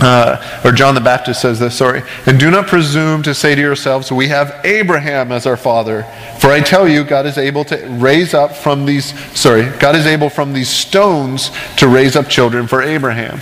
uh, 0.00 0.60
or 0.64 0.72
John 0.72 0.96
the 0.96 1.00
Baptist 1.00 1.40
says 1.40 1.60
this, 1.60 1.76
sorry. 1.76 2.02
And 2.26 2.38
do 2.38 2.50
not 2.50 2.66
presume 2.66 3.22
to 3.22 3.34
say 3.34 3.54
to 3.54 3.60
yourselves, 3.60 4.10
We 4.10 4.26
have 4.28 4.60
Abraham 4.64 5.30
as 5.30 5.46
our 5.46 5.56
father. 5.56 6.02
For 6.40 6.48
I 6.48 6.60
tell 6.60 6.88
you, 6.88 7.04
God 7.04 7.26
is 7.26 7.38
able 7.38 7.64
to 7.66 7.76
raise 7.90 8.34
up 8.34 8.56
from 8.56 8.86
these, 8.86 9.18
sorry, 9.38 9.70
God 9.78 9.94
is 9.94 10.06
able 10.06 10.30
from 10.30 10.52
these 10.52 10.68
stones 10.68 11.52
to 11.76 11.86
raise 11.86 12.16
up 12.16 12.28
children 12.28 12.66
for 12.66 12.82
Abraham. 12.82 13.38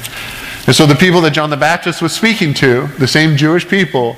And 0.66 0.76
so 0.76 0.86
the 0.86 0.94
people 0.94 1.20
that 1.22 1.32
John 1.32 1.50
the 1.50 1.56
Baptist 1.56 2.00
was 2.00 2.12
speaking 2.12 2.54
to, 2.54 2.86
the 2.98 3.08
same 3.08 3.36
Jewish 3.36 3.68
people, 3.68 4.16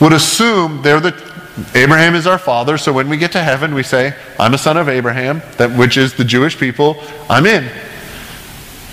would 0.00 0.12
assume 0.12 0.82
they're 0.82 1.00
the 1.00 1.34
Abraham 1.74 2.16
is 2.16 2.26
our 2.26 2.38
father, 2.38 2.76
so 2.76 2.92
when 2.92 3.08
we 3.08 3.16
get 3.16 3.30
to 3.32 3.42
heaven, 3.42 3.74
we 3.74 3.84
say, 3.84 4.16
I'm 4.40 4.54
a 4.54 4.58
son 4.58 4.76
of 4.76 4.88
Abraham, 4.88 5.40
that, 5.56 5.70
which 5.70 5.96
is 5.96 6.14
the 6.14 6.24
Jewish 6.24 6.58
people. 6.58 7.00
I'm 7.30 7.46
in. 7.46 7.70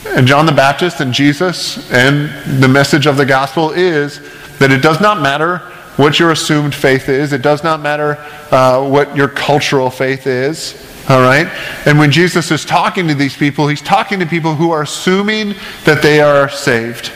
And 0.06 0.28
John 0.28 0.46
the 0.46 0.52
Baptist 0.52 1.00
and 1.00 1.12
Jesus 1.12 1.92
and 1.92 2.62
the 2.62 2.68
message 2.68 3.08
of 3.08 3.18
the 3.18 3.26
gospel 3.26 3.72
is 3.72 4.20
that 4.60 4.72
it 4.72 4.84
does 4.84 5.02
not 5.02 5.22
matter 5.22 5.58
what 5.98 6.20
your 6.20 6.32
assumed 6.32 6.76
faith 6.76 7.10
is, 7.10 7.34
it 7.34 7.42
does 7.42 7.64
not 7.64 7.82
matter 7.82 8.18
uh, 8.52 8.88
what 8.88 9.16
your 9.16 9.28
cultural 9.28 9.90
faith 9.90 10.28
is. 10.28 10.91
All 11.12 11.20
right? 11.20 11.48
And 11.86 12.00
when 12.00 12.10
Jesus 12.10 12.52
is 12.52 12.64
talking 12.64 13.06
to 13.10 13.14
these 13.14 13.36
people, 13.36 13.68
he's 13.68 13.82
talking 13.82 14.22
to 14.22 14.26
people 14.26 14.56
who 14.56 14.72
are 14.72 14.84
assuming 14.84 15.56
that 15.84 16.02
they 16.02 16.22
are 16.22 16.48
saved, 16.48 17.12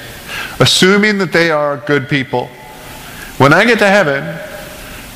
assuming 0.60 1.18
that 1.20 1.32
they 1.32 1.50
are 1.50 1.78
good 1.78 2.10
people. 2.10 2.48
When 3.38 3.54
I 3.54 3.64
get 3.64 3.80
to 3.80 3.88
heaven, 3.88 4.38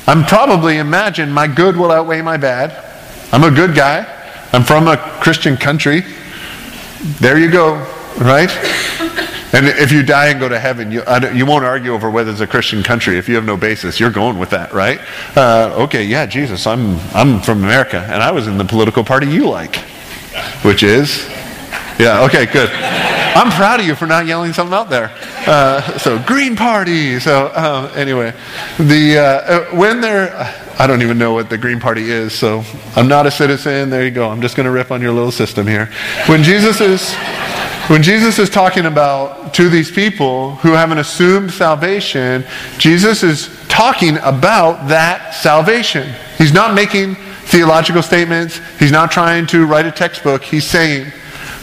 I'm 0.06 0.24
probably 0.24 0.78
imagine 0.78 1.30
my 1.30 1.46
good 1.46 1.76
will 1.76 1.90
outweigh 1.90 2.22
my 2.22 2.38
bad. 2.38 2.72
I'm 3.32 3.44
a 3.44 3.50
good 3.50 3.74
guy. 3.74 4.06
I'm 4.54 4.62
from 4.62 4.88
a 4.88 4.96
Christian 4.96 5.58
country. 5.58 6.02
There 7.20 7.38
you 7.38 7.50
go, 7.50 7.86
right? 8.18 8.50
And 9.52 9.66
if 9.66 9.90
you 9.90 10.02
die 10.02 10.28
and 10.28 10.38
go 10.38 10.48
to 10.48 10.60
heaven, 10.60 10.92
you, 10.92 11.02
you 11.34 11.44
won't 11.44 11.64
argue 11.64 11.92
over 11.92 12.08
whether 12.08 12.30
it's 12.30 12.40
a 12.40 12.46
Christian 12.46 12.82
country. 12.82 13.18
If 13.18 13.28
you 13.28 13.34
have 13.34 13.44
no 13.44 13.56
basis, 13.56 13.98
you're 13.98 14.10
going 14.10 14.38
with 14.38 14.50
that, 14.50 14.72
right? 14.72 15.00
Uh, 15.36 15.74
okay, 15.78 16.04
yeah, 16.04 16.26
Jesus, 16.26 16.66
I'm, 16.66 16.98
I'm 17.14 17.40
from 17.40 17.64
America, 17.64 17.98
and 17.98 18.22
I 18.22 18.30
was 18.30 18.46
in 18.46 18.58
the 18.58 18.64
political 18.64 19.02
party 19.02 19.26
you 19.26 19.48
like, 19.48 19.76
which 20.62 20.84
is, 20.84 21.28
yeah, 21.98 22.24
okay, 22.24 22.46
good. 22.46 22.70
I'm 22.70 23.50
proud 23.52 23.80
of 23.80 23.86
you 23.86 23.94
for 23.94 24.06
not 24.06 24.26
yelling 24.26 24.52
something 24.52 24.74
out 24.74 24.88
there. 24.88 25.10
Uh, 25.46 25.98
so, 25.98 26.18
Green 26.20 26.56
Party. 26.56 27.20
So, 27.20 27.52
um, 27.54 27.96
anyway, 27.96 28.32
the 28.78 29.18
uh, 29.18 29.22
uh 29.22 29.64
when 29.76 30.00
they're, 30.00 30.32
I 30.78 30.86
don't 30.86 31.02
even 31.02 31.18
know 31.18 31.32
what 31.32 31.48
the 31.48 31.58
Green 31.58 31.78
Party 31.78 32.10
is, 32.10 32.32
so 32.32 32.64
I'm 32.96 33.06
not 33.06 33.26
a 33.26 33.30
citizen. 33.30 33.90
There 33.90 34.04
you 34.04 34.10
go. 34.10 34.28
I'm 34.28 34.42
just 34.42 34.56
going 34.56 34.64
to 34.64 34.72
rip 34.72 34.90
on 34.90 35.00
your 35.00 35.12
little 35.12 35.30
system 35.30 35.66
here. 35.66 35.86
When 36.26 36.42
Jesus 36.42 36.80
is 36.80 37.14
when 37.90 38.04
Jesus 38.04 38.38
is 38.38 38.48
talking 38.48 38.86
about 38.86 39.52
to 39.54 39.68
these 39.68 39.90
people 39.90 40.54
who 40.56 40.70
have 40.74 40.92
an 40.92 40.98
assumed 40.98 41.50
salvation, 41.50 42.44
Jesus 42.78 43.24
is 43.24 43.50
talking 43.66 44.16
about 44.18 44.86
that 44.86 45.34
salvation. 45.34 46.08
He's 46.38 46.52
not 46.52 46.72
making 46.72 47.16
theological 47.46 48.00
statements, 48.00 48.60
he's 48.78 48.92
not 48.92 49.10
trying 49.10 49.44
to 49.48 49.66
write 49.66 49.86
a 49.86 49.90
textbook. 49.90 50.44
He's 50.44 50.62
saying, 50.64 51.10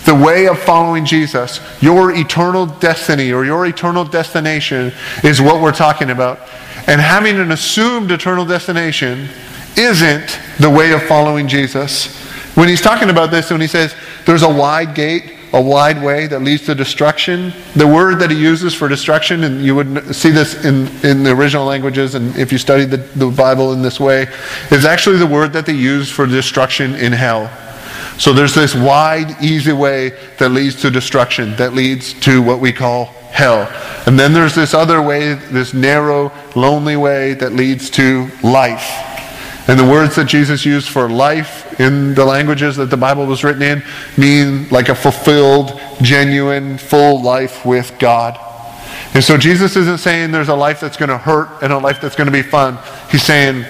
the 0.04 0.16
way 0.16 0.50
of 0.50 0.60
following 0.60 1.06
Jesus, 1.06 1.62
your 1.82 2.14
eternal 2.14 2.66
destiny 2.66 3.32
or 3.32 3.46
your 3.46 3.66
eternal 3.66 4.04
destination 4.04 4.92
is 5.24 5.42
what 5.42 5.62
we're 5.62 5.72
talking 5.72 6.10
about. 6.10 6.42
And 6.88 7.00
having 7.00 7.38
an 7.38 7.54
assumed 7.54 8.12
eternal 8.12 8.44
destination 8.46 9.30
isn't 9.78 10.40
the 10.60 10.70
way 10.70 10.92
of 10.92 11.04
following 11.04 11.48
Jesus. 11.48 12.22
When 12.56 12.68
he's 12.68 12.82
talking 12.82 13.10
about 13.10 13.32
this, 13.32 13.50
when 13.50 13.62
he 13.62 13.68
says 13.68 13.96
there's 14.26 14.44
a 14.44 14.54
wide 14.54 14.94
gate, 14.94 15.37
a 15.54 15.62
wide 15.62 16.02
way 16.04 16.28
that 16.28 16.42
leads 16.42 16.66
to 16.66 16.76
destruction. 16.76 17.54
The 17.76 17.88
word 17.88 18.20
that 18.20 18.32
he 18.32 18.38
uses 18.38 18.74
for 18.74 18.88
destruction, 18.88 19.44
and 19.44 19.64
you 19.64 19.76
would 19.76 20.16
see 20.16 20.30
this 20.30 20.66
in, 20.66 20.88
in 21.06 21.24
the 21.24 21.32
original 21.32 21.66
languages, 21.66 22.16
and 22.16 22.36
if 22.36 22.52
you 22.52 22.58
study 22.58 22.86
the, 22.86 22.98
the 22.98 23.28
Bible 23.28 23.74
in 23.74 23.82
this 23.82 24.00
way, 24.00 24.28
is 24.72 24.86
actually 24.86 25.18
the 25.18 25.28
word 25.28 25.54
that 25.54 25.66
they 25.66 25.74
use 25.74 26.12
for 26.12 26.26
destruction 26.26 26.96
in 26.96 27.14
hell. 27.14 27.50
So 28.18 28.34
there's 28.34 28.56
this 28.56 28.76
wide, 28.76 29.42
easy 29.44 29.74
way 29.74 30.10
that 30.40 30.50
leads 30.50 30.82
to 30.82 30.90
destruction, 30.90 31.56
that 31.58 31.74
leads 31.74 32.14
to 32.22 32.42
what 32.42 32.60
we 32.60 32.74
call 32.74 33.06
hell. 33.32 33.72
And 34.08 34.20
then 34.20 34.34
there's 34.34 34.56
this 34.56 34.74
other 34.74 35.02
way, 35.02 35.34
this 35.34 35.74
narrow, 35.74 36.32
lonely 36.56 36.96
way 36.96 37.36
that 37.36 37.54
leads 37.54 37.90
to 37.92 38.30
life. 38.42 39.17
And 39.68 39.78
the 39.78 39.86
words 39.86 40.16
that 40.16 40.28
Jesus 40.28 40.66
used 40.66 40.88
for 40.88 41.10
life 41.10 41.80
in 41.80 42.14
the 42.16 42.24
languages 42.24 42.78
that 42.78 42.90
the 42.90 42.98
Bible 42.98 43.26
was 43.26 43.44
written 43.44 43.62
in 43.62 43.84
mean 44.18 44.70
like 44.70 44.88
a 44.88 44.96
fulfilled, 44.96 45.80
genuine, 46.02 46.78
full 46.78 47.22
life 47.22 47.66
with 47.66 48.00
God. 48.00 48.40
And 49.14 49.24
so 49.24 49.38
Jesus 49.38 49.76
isn't 49.76 49.98
saying 49.98 50.32
there's 50.32 50.48
a 50.48 50.56
life 50.56 50.80
that's 50.80 50.96
going 50.96 51.10
to 51.10 51.18
hurt 51.18 51.62
and 51.62 51.74
a 51.74 51.78
life 51.78 52.00
that's 52.00 52.16
going 52.16 52.28
to 52.28 52.32
be 52.32 52.44
fun. 52.44 52.78
He's 53.12 53.24
saying 53.24 53.66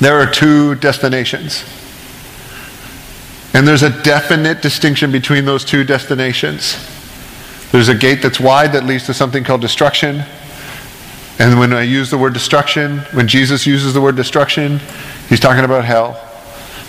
there 0.00 0.18
are 0.18 0.30
two 0.30 0.76
destinations. 0.76 1.64
And 3.52 3.68
there's 3.68 3.82
a 3.82 4.02
definite 4.02 4.62
distinction 4.62 5.12
between 5.12 5.44
those 5.44 5.64
two 5.64 5.84
destinations. 5.84 6.76
There's 7.72 7.88
a 7.88 7.94
gate 7.94 8.22
that's 8.22 8.40
wide 8.40 8.72
that 8.72 8.84
leads 8.84 9.06
to 9.06 9.14
something 9.14 9.44
called 9.44 9.60
destruction, 9.60 10.24
and 11.38 11.58
when 11.58 11.72
I 11.72 11.82
use 11.82 12.10
the 12.10 12.18
word 12.18 12.32
destruction, 12.32 12.98
when 13.12 13.26
Jesus 13.26 13.66
uses 13.66 13.92
the 13.92 14.00
word 14.00 14.16
destruction, 14.16 14.80
he's 15.28 15.40
talking 15.40 15.64
about 15.64 15.84
hell, 15.84 16.10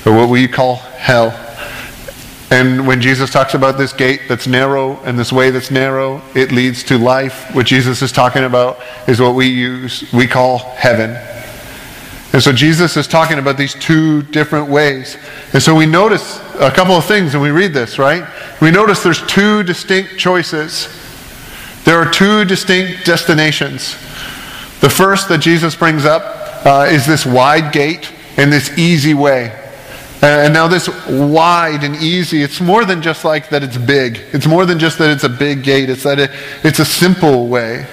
or 0.05 0.15
what 0.15 0.29
we 0.29 0.47
call 0.47 0.75
hell. 0.75 1.41
And 2.51 2.85
when 2.85 3.01
Jesus 3.01 3.31
talks 3.31 3.55
about 3.55 3.77
this 3.77 3.91
gate 3.91 4.21
that's 4.29 4.45
narrow 4.45 4.97
and 5.01 5.17
this 5.17 5.33
way 5.33 5.49
that's 5.49 5.71
narrow, 5.71 6.21
it 6.35 6.51
leads 6.51 6.83
to 6.85 6.97
life. 6.99 7.53
What 7.55 7.65
Jesus 7.65 8.03
is 8.03 8.11
talking 8.11 8.43
about 8.43 8.79
is 9.07 9.19
what 9.19 9.33
we 9.33 9.47
use, 9.47 10.11
we 10.13 10.27
call 10.27 10.59
heaven. 10.59 11.17
And 12.31 12.43
so 12.43 12.51
Jesus 12.51 12.97
is 12.97 13.07
talking 13.07 13.39
about 13.39 13.57
these 13.57 13.73
two 13.73 14.21
different 14.23 14.69
ways. 14.69 15.17
And 15.53 15.63
so 15.63 15.73
we 15.73 15.87
notice 15.87 16.37
a 16.59 16.69
couple 16.69 16.93
of 16.93 17.05
things 17.05 17.33
when 17.33 17.41
we 17.41 17.49
read 17.49 17.73
this, 17.73 17.97
right? 17.97 18.27
We 18.61 18.69
notice 18.69 19.01
there's 19.01 19.25
two 19.25 19.63
distinct 19.63 20.19
choices. 20.19 20.87
There 21.83 21.97
are 21.97 22.11
two 22.11 22.45
distinct 22.45 23.05
destinations. 23.05 23.95
The 24.81 24.89
first 24.89 25.29
that 25.29 25.39
Jesus 25.39 25.75
brings 25.75 26.05
up 26.05 26.65
uh, 26.65 26.87
is 26.89 27.05
this 27.05 27.25
wide 27.25 27.71
gate 27.71 28.11
and 28.37 28.51
this 28.51 28.77
easy 28.77 29.13
way. 29.13 29.61
And 30.21 30.53
now, 30.53 30.67
this 30.67 30.87
wide 31.07 31.83
and 31.83 31.95
easy, 31.97 32.41
it's 32.41 32.59
more 32.59 32.83
than 32.83 33.01
just 33.01 33.23
like 33.25 33.49
that 33.49 33.61
it's 33.61 33.77
big. 33.77 34.19
It's 34.33 34.47
more 34.47 34.65
than 34.65 34.79
just 34.79 34.97
that 34.97 35.11
it's 35.11 35.23
a 35.23 35.29
big 35.29 35.63
gate. 35.63 35.89
It's 35.89 36.03
that 36.03 36.19
it, 36.19 36.31
it's 36.63 36.79
a 36.79 36.85
simple 36.85 37.47
way. 37.47 37.85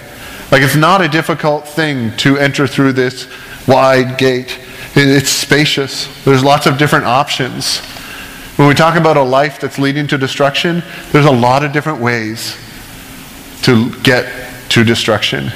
Like, 0.51 0.63
it's 0.63 0.77
not 0.77 1.03
a 1.03 1.09
difficult 1.09 1.69
thing 1.69 2.17
to 2.19 2.39
enter 2.39 2.67
through 2.67 2.95
this 2.95 3.29
wide 3.67 4.17
gate. 4.17 4.59
It's 4.95 5.31
spacious. 5.31 6.25
There's 6.25 6.45
lots 6.45 6.67
of 6.67 6.79
different 6.79 7.05
options. 7.05 7.79
When 8.57 8.69
we 8.69 8.75
talk 8.75 8.97
about 8.97 9.17
a 9.17 9.23
life 9.23 9.61
that's 9.61 9.79
leading 9.79 10.07
to 10.09 10.19
destruction, 10.19 10.83
there's 11.11 11.27
a 11.27 11.33
lot 11.33 11.65
of 11.65 11.73
different 11.73 12.01
ways 12.01 12.57
to 13.63 13.91
get 14.03 14.71
to 14.71 14.85
destruction. 14.85 15.51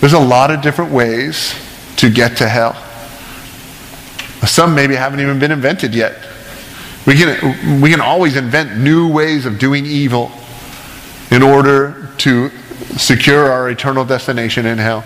There's 0.00 0.12
a 0.12 0.18
lot 0.18 0.50
of 0.50 0.60
different 0.60 0.92
ways 0.92 1.54
to 1.96 2.10
get 2.10 2.36
to 2.38 2.48
hell. 2.48 2.74
Some 4.46 4.74
maybe 4.74 4.94
haven't 4.94 5.20
even 5.20 5.38
been 5.38 5.50
invented 5.50 5.94
yet. 5.94 6.16
We 7.06 7.14
can, 7.14 7.80
we 7.80 7.90
can 7.90 8.00
always 8.00 8.36
invent 8.36 8.78
new 8.78 9.10
ways 9.10 9.46
of 9.46 9.58
doing 9.58 9.86
evil 9.86 10.30
in 11.30 11.42
order 11.42 12.10
to 12.18 12.50
secure 12.96 13.50
our 13.50 13.70
eternal 13.70 14.04
destination 14.04 14.66
in 14.66 14.78
hell. 14.78 15.04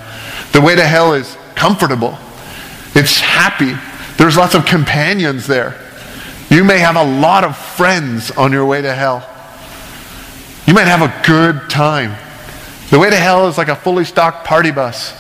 The 0.53 0.61
way 0.61 0.75
to 0.75 0.87
hell 0.87 1.15
is 1.15 1.37
comfortable, 1.55 2.19
it's 2.95 3.21
happy. 3.21 3.75
There's 4.17 4.37
lots 4.37 4.55
of 4.55 4.67
companions 4.67 5.47
there. 5.47 5.81
You 6.51 6.65
may 6.65 6.79
have 6.79 6.97
a 6.97 7.21
lot 7.21 7.45
of 7.45 7.57
friends 7.57 8.31
on 8.33 8.53
your 8.53 8.67
way 8.67 8.83
to 8.83 8.93
hell. 8.93 9.27
You 10.67 10.75
might 10.75 10.89
have 10.89 11.01
a 11.01 11.27
good 11.27 11.71
time. 11.71 12.17
The 12.91 12.99
way 12.99 13.09
to 13.09 13.17
hell 13.17 13.47
is 13.49 13.57
like 13.57 13.69
a 13.69 13.77
fully 13.77 14.05
stocked 14.05 14.45
party 14.45 14.73
bus. 14.73 15.15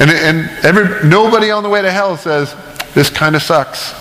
And, 0.00 0.10
and 0.10 0.50
every, 0.64 1.08
nobody 1.08 1.50
on 1.50 1.62
the 1.62 1.68
way 1.68 1.80
to 1.80 1.90
hell 1.90 2.16
says, 2.16 2.54
this 2.94 3.08
kind 3.08 3.36
of 3.36 3.42
sucks. 3.42 3.94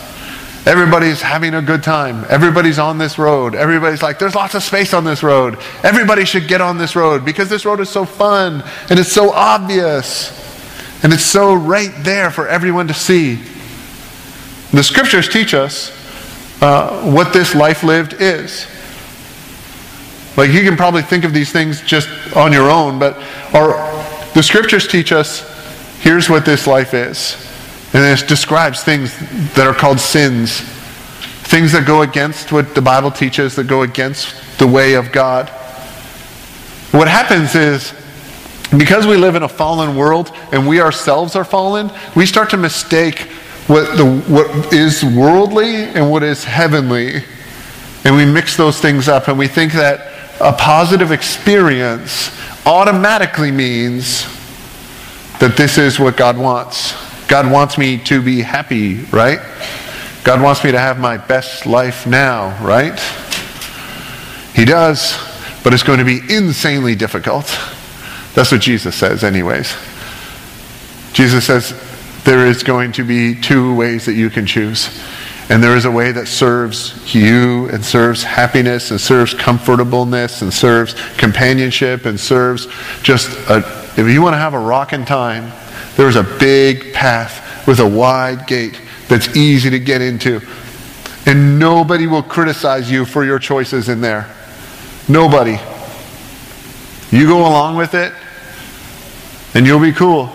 Everybody's 0.65 1.21
having 1.21 1.53
a 1.53 1.61
good 1.61 1.83
time. 1.83 2.25
Everybody's 2.27 2.79
on 2.79 2.97
this 2.97 3.17
road. 3.17 3.55
Everybody's 3.55 4.01
like, 4.01 4.19
there's 4.19 4.35
lots 4.35 4.55
of 4.55 4.63
space 4.63 4.93
on 4.93 5.03
this 5.03 5.23
road. 5.23 5.57
Everybody 5.83 6.25
should 6.25 6.47
get 6.47 6.59
on 6.59 6.77
this 6.77 6.95
road 6.95 7.23
because 7.23 7.49
this 7.49 7.65
road 7.65 7.79
is 7.79 7.89
so 7.89 8.03
fun 8.03 8.63
and 8.89 8.99
it's 8.99 9.11
so 9.11 9.31
obvious 9.31 10.31
and 11.03 11.13
it's 11.13 11.25
so 11.25 11.53
right 11.53 11.93
there 11.99 12.29
for 12.29 12.47
everyone 12.47 12.87
to 12.87 12.93
see. 12.93 13.35
The 14.71 14.83
scriptures 14.83 15.29
teach 15.29 15.53
us 15.53 15.91
uh, 16.61 17.11
what 17.11 17.31
this 17.31 17.55
life 17.55 17.83
lived 17.83 18.13
is. 18.13 18.67
Like 20.39 20.51
you 20.51 20.61
can 20.61 20.77
probably 20.77 21.01
think 21.01 21.25
of 21.25 21.33
these 21.33 21.51
things 21.51 21.81
just 21.81 22.07
on 22.33 22.53
your 22.53 22.71
own, 22.71 22.97
but 22.97 23.17
our, 23.53 23.71
the 24.33 24.41
scriptures 24.41 24.87
teach 24.87 25.11
us 25.11 25.41
here's 25.99 26.29
what 26.29 26.45
this 26.45 26.65
life 26.65 26.93
is. 26.93 27.35
And 27.93 28.05
it 28.05 28.25
describes 28.25 28.81
things 28.81 29.13
that 29.55 29.67
are 29.67 29.73
called 29.73 29.99
sins, 29.99 30.61
things 30.61 31.73
that 31.73 31.85
go 31.85 32.03
against 32.03 32.53
what 32.53 32.73
the 32.73 32.81
Bible 32.81 33.11
teaches, 33.11 33.57
that 33.57 33.65
go 33.65 33.81
against 33.81 34.59
the 34.59 34.65
way 34.65 34.93
of 34.93 35.11
God. 35.11 35.49
What 36.91 37.09
happens 37.09 37.53
is, 37.55 37.93
because 38.77 39.05
we 39.05 39.17
live 39.17 39.35
in 39.35 39.43
a 39.43 39.49
fallen 39.49 39.97
world 39.97 40.31
and 40.53 40.65
we 40.65 40.79
ourselves 40.79 41.35
are 41.35 41.43
fallen, 41.43 41.91
we 42.15 42.25
start 42.25 42.49
to 42.51 42.57
mistake 42.57 43.23
what, 43.67 43.97
the, 43.97 44.21
what 44.29 44.71
is 44.71 45.03
worldly 45.03 45.75
and 45.83 46.09
what 46.09 46.23
is 46.23 46.45
heavenly. 46.45 47.25
And 48.05 48.15
we 48.15 48.23
mix 48.23 48.55
those 48.55 48.79
things 48.79 49.09
up 49.09 49.27
and 49.27 49.37
we 49.37 49.49
think 49.49 49.73
that 49.73 50.08
a 50.41 50.53
positive 50.53 51.11
experience 51.11 52.31
automatically 52.65 53.51
means 53.51 54.23
that 55.39 55.55
this 55.57 55.77
is 55.77 55.99
what 55.99 56.17
God 56.17 56.37
wants. 56.37 56.93
God 57.27 57.51
wants 57.51 57.77
me 57.77 57.97
to 58.05 58.21
be 58.21 58.41
happy, 58.41 58.95
right? 59.05 59.39
God 60.23 60.41
wants 60.41 60.63
me 60.63 60.71
to 60.71 60.79
have 60.79 60.99
my 60.99 61.17
best 61.17 61.65
life 61.65 62.05
now, 62.05 62.57
right? 62.63 62.99
He 64.53 64.65
does, 64.65 65.17
but 65.63 65.73
it's 65.73 65.83
going 65.83 65.99
to 65.99 66.05
be 66.05 66.19
insanely 66.33 66.95
difficult. 66.95 67.45
That's 68.33 68.51
what 68.51 68.61
Jesus 68.61 68.95
says, 68.95 69.23
anyways. 69.23 69.75
Jesus 71.13 71.45
says 71.45 71.73
there 72.23 72.45
is 72.45 72.63
going 72.63 72.91
to 72.93 73.03
be 73.03 73.35
two 73.39 73.75
ways 73.75 74.05
that 74.05 74.13
you 74.13 74.29
can 74.29 74.45
choose. 74.45 74.89
And 75.49 75.63
there 75.63 75.75
is 75.75 75.85
a 75.85 75.91
way 75.91 76.11
that 76.11 76.27
serves 76.27 77.13
you 77.13 77.69
and 77.69 77.83
serves 77.83 78.21
happiness 78.21 78.91
and 78.91 79.01
serves 79.01 79.33
comfortableness 79.33 80.43
and 80.43 80.53
serves 80.53 80.93
companionship 81.17 82.05
and 82.05 82.19
serves 82.19 82.67
just 83.01 83.29
a, 83.49 83.57
if 83.97 84.07
you 84.07 84.21
want 84.21 84.35
to 84.35 84.37
have 84.37 84.53
a 84.53 84.59
rocking 84.59 85.05
time, 85.05 85.51
there's 85.97 86.15
a 86.15 86.23
big 86.23 86.93
path 86.93 87.67
with 87.67 87.79
a 87.79 87.87
wide 87.87 88.45
gate 88.45 88.79
that's 89.07 89.35
easy 89.35 89.71
to 89.71 89.79
get 89.79 90.01
into. 90.01 90.39
And 91.25 91.57
nobody 91.57 92.05
will 92.05 92.23
criticize 92.23 92.89
you 92.89 93.03
for 93.03 93.25
your 93.25 93.39
choices 93.39 93.89
in 93.89 94.01
there. 94.01 94.33
Nobody. 95.07 95.59
You 97.11 97.27
go 97.27 97.39
along 97.39 97.75
with 97.75 97.95
it, 97.95 98.13
and 99.55 99.65
you'll 99.65 99.79
be 99.79 99.91
cool. 99.91 100.31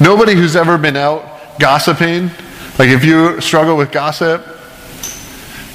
Nobody 0.00 0.34
who's 0.34 0.54
ever 0.54 0.78
been 0.78 0.96
out 0.96 1.58
gossiping 1.58 2.30
like 2.78 2.88
if 2.88 3.04
you 3.04 3.40
struggle 3.40 3.76
with 3.76 3.92
gossip, 3.92 4.44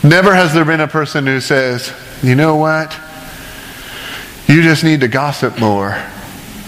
never 0.03 0.35
has 0.35 0.53
there 0.53 0.65
been 0.65 0.81
a 0.81 0.87
person 0.87 1.25
who 1.25 1.39
says, 1.39 1.93
you 2.21 2.35
know 2.35 2.55
what? 2.55 2.97
You 4.47 4.61
just 4.61 4.83
need 4.83 5.01
to 5.01 5.07
gossip 5.07 5.59
more, 5.59 5.91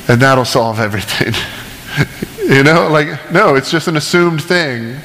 and 0.07 0.21
that'll 0.21 0.45
solve 0.45 0.79
everything. 0.79 1.33
you 2.47 2.63
know, 2.63 2.89
like, 2.89 3.31
no, 3.31 3.55
it's 3.55 3.71
just 3.71 3.87
an 3.87 3.97
assumed 3.97 4.41
thing. 4.41 4.95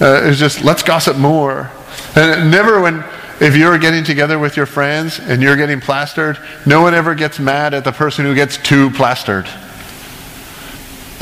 Uh, 0.00 0.22
it's 0.24 0.38
just, 0.38 0.64
let's 0.64 0.82
gossip 0.82 1.16
more. 1.16 1.70
And 2.16 2.50
never 2.50 2.80
when, 2.80 3.04
if 3.40 3.56
you're 3.56 3.78
getting 3.78 4.04
together 4.04 4.38
with 4.38 4.56
your 4.56 4.66
friends 4.66 5.18
and 5.18 5.42
you're 5.42 5.56
getting 5.56 5.80
plastered, 5.80 6.38
no 6.64 6.80
one 6.82 6.94
ever 6.94 7.14
gets 7.14 7.38
mad 7.38 7.74
at 7.74 7.84
the 7.84 7.92
person 7.92 8.24
who 8.24 8.34
gets 8.34 8.56
too 8.56 8.90
plastered. 8.90 9.48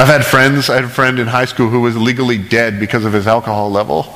I've 0.02 0.08
had 0.08 0.26
friends, 0.26 0.68
I 0.68 0.74
had 0.74 0.84
a 0.84 0.88
friend 0.88 1.20
in 1.20 1.28
high 1.28 1.44
school 1.44 1.68
who 1.68 1.80
was 1.80 1.96
legally 1.96 2.36
dead 2.36 2.80
because 2.80 3.04
of 3.04 3.12
his 3.12 3.28
alcohol 3.28 3.70
level. 3.70 4.12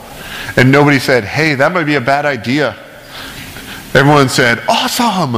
And 0.57 0.73
nobody 0.73 0.99
said, 0.99 1.23
hey, 1.23 1.55
that 1.55 1.71
might 1.71 1.85
be 1.85 1.95
a 1.95 2.01
bad 2.01 2.27
idea. 2.27 2.73
Everyone 3.95 4.29
said, 4.29 4.65
awesome. 4.69 5.35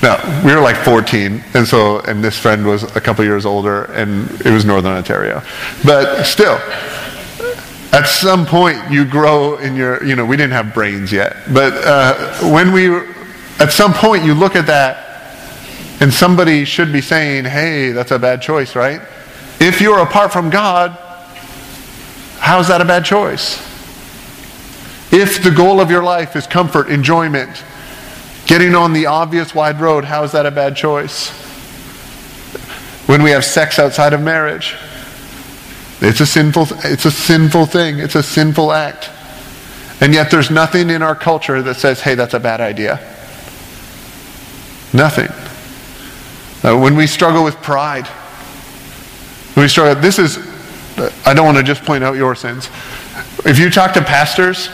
Now, 0.00 0.44
we 0.46 0.54
were 0.54 0.60
like 0.60 0.76
14, 0.76 1.42
and 1.54 1.66
so, 1.66 1.98
and 1.98 2.22
this 2.22 2.38
friend 2.38 2.64
was 2.64 2.84
a 2.94 3.00
couple 3.00 3.24
years 3.24 3.44
older, 3.44 3.86
and 3.86 4.30
it 4.46 4.52
was 4.52 4.64
Northern 4.64 4.92
Ontario. 4.92 5.42
But 5.84 6.22
still, 6.26 6.60
at 7.90 8.04
some 8.04 8.46
point 8.46 8.88
you 8.88 9.04
grow 9.04 9.56
in 9.56 9.74
your, 9.74 10.00
you 10.04 10.14
know, 10.14 10.24
we 10.24 10.36
didn't 10.36 10.52
have 10.52 10.72
brains 10.72 11.10
yet, 11.10 11.36
but 11.52 11.72
uh, 11.72 12.34
when 12.52 12.70
we, 12.72 12.98
at 13.58 13.72
some 13.72 13.92
point 13.92 14.24
you 14.24 14.34
look 14.34 14.54
at 14.54 14.66
that, 14.66 15.08
and 16.00 16.14
somebody 16.14 16.64
should 16.64 16.92
be 16.92 17.00
saying, 17.00 17.46
hey, 17.46 17.90
that's 17.90 18.12
a 18.12 18.18
bad 18.20 18.42
choice, 18.42 18.76
right? 18.76 19.00
If 19.64 19.80
you're 19.80 20.00
apart 20.00 20.32
from 20.32 20.50
God, 20.50 20.90
how's 22.40 22.66
that 22.66 22.80
a 22.80 22.84
bad 22.84 23.04
choice? 23.04 23.60
If 25.12 25.44
the 25.44 25.52
goal 25.52 25.80
of 25.80 25.88
your 25.88 26.02
life 26.02 26.34
is 26.34 26.48
comfort, 26.48 26.88
enjoyment, 26.88 27.62
getting 28.46 28.74
on 28.74 28.92
the 28.92 29.06
obvious 29.06 29.54
wide 29.54 29.80
road, 29.80 30.04
how 30.04 30.24
is 30.24 30.32
that 30.32 30.46
a 30.46 30.50
bad 30.50 30.74
choice? 30.74 31.28
When 33.06 33.22
we 33.22 33.30
have 33.30 33.44
sex 33.44 33.78
outside 33.78 34.12
of 34.12 34.20
marriage, 34.20 34.74
it's 36.00 36.18
a 36.18 36.26
sinful, 36.26 36.66
it's 36.82 37.04
a 37.04 37.12
sinful 37.12 37.66
thing. 37.66 38.00
It's 38.00 38.16
a 38.16 38.22
sinful 38.24 38.72
act. 38.72 39.10
And 40.00 40.12
yet 40.12 40.32
there's 40.32 40.50
nothing 40.50 40.90
in 40.90 41.02
our 41.02 41.14
culture 41.14 41.62
that 41.62 41.76
says, 41.76 42.00
hey, 42.00 42.16
that's 42.16 42.34
a 42.34 42.40
bad 42.40 42.60
idea. 42.60 42.96
Nothing. 44.92 45.28
Uh, 46.68 46.76
when 46.76 46.96
we 46.96 47.06
struggle 47.06 47.44
with 47.44 47.54
pride, 47.62 48.08
we 49.56 49.68
start, 49.68 50.00
this 50.00 50.18
is, 50.18 50.38
I 51.26 51.34
don't 51.34 51.44
want 51.44 51.58
to 51.58 51.62
just 51.62 51.84
point 51.84 52.04
out 52.04 52.16
your 52.16 52.34
sins. 52.34 52.68
If 53.44 53.58
you 53.58 53.70
talk 53.70 53.92
to 53.94 54.02
pastors 54.02 54.66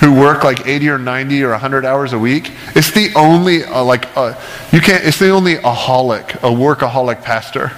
who 0.00 0.14
work 0.14 0.44
like 0.44 0.66
80 0.66 0.88
or 0.88 0.98
90 0.98 1.42
or 1.42 1.50
100 1.50 1.84
hours 1.84 2.12
a 2.12 2.18
week, 2.18 2.52
it's 2.74 2.90
the 2.90 3.12
only, 3.16 3.64
uh, 3.64 3.82
like, 3.82 4.14
uh, 4.16 4.34
you 4.72 4.80
can't, 4.80 5.04
it's 5.04 5.18
the 5.18 5.30
only 5.30 5.56
aholic, 5.56 6.34
a 6.36 6.50
workaholic 6.50 7.22
pastor. 7.22 7.72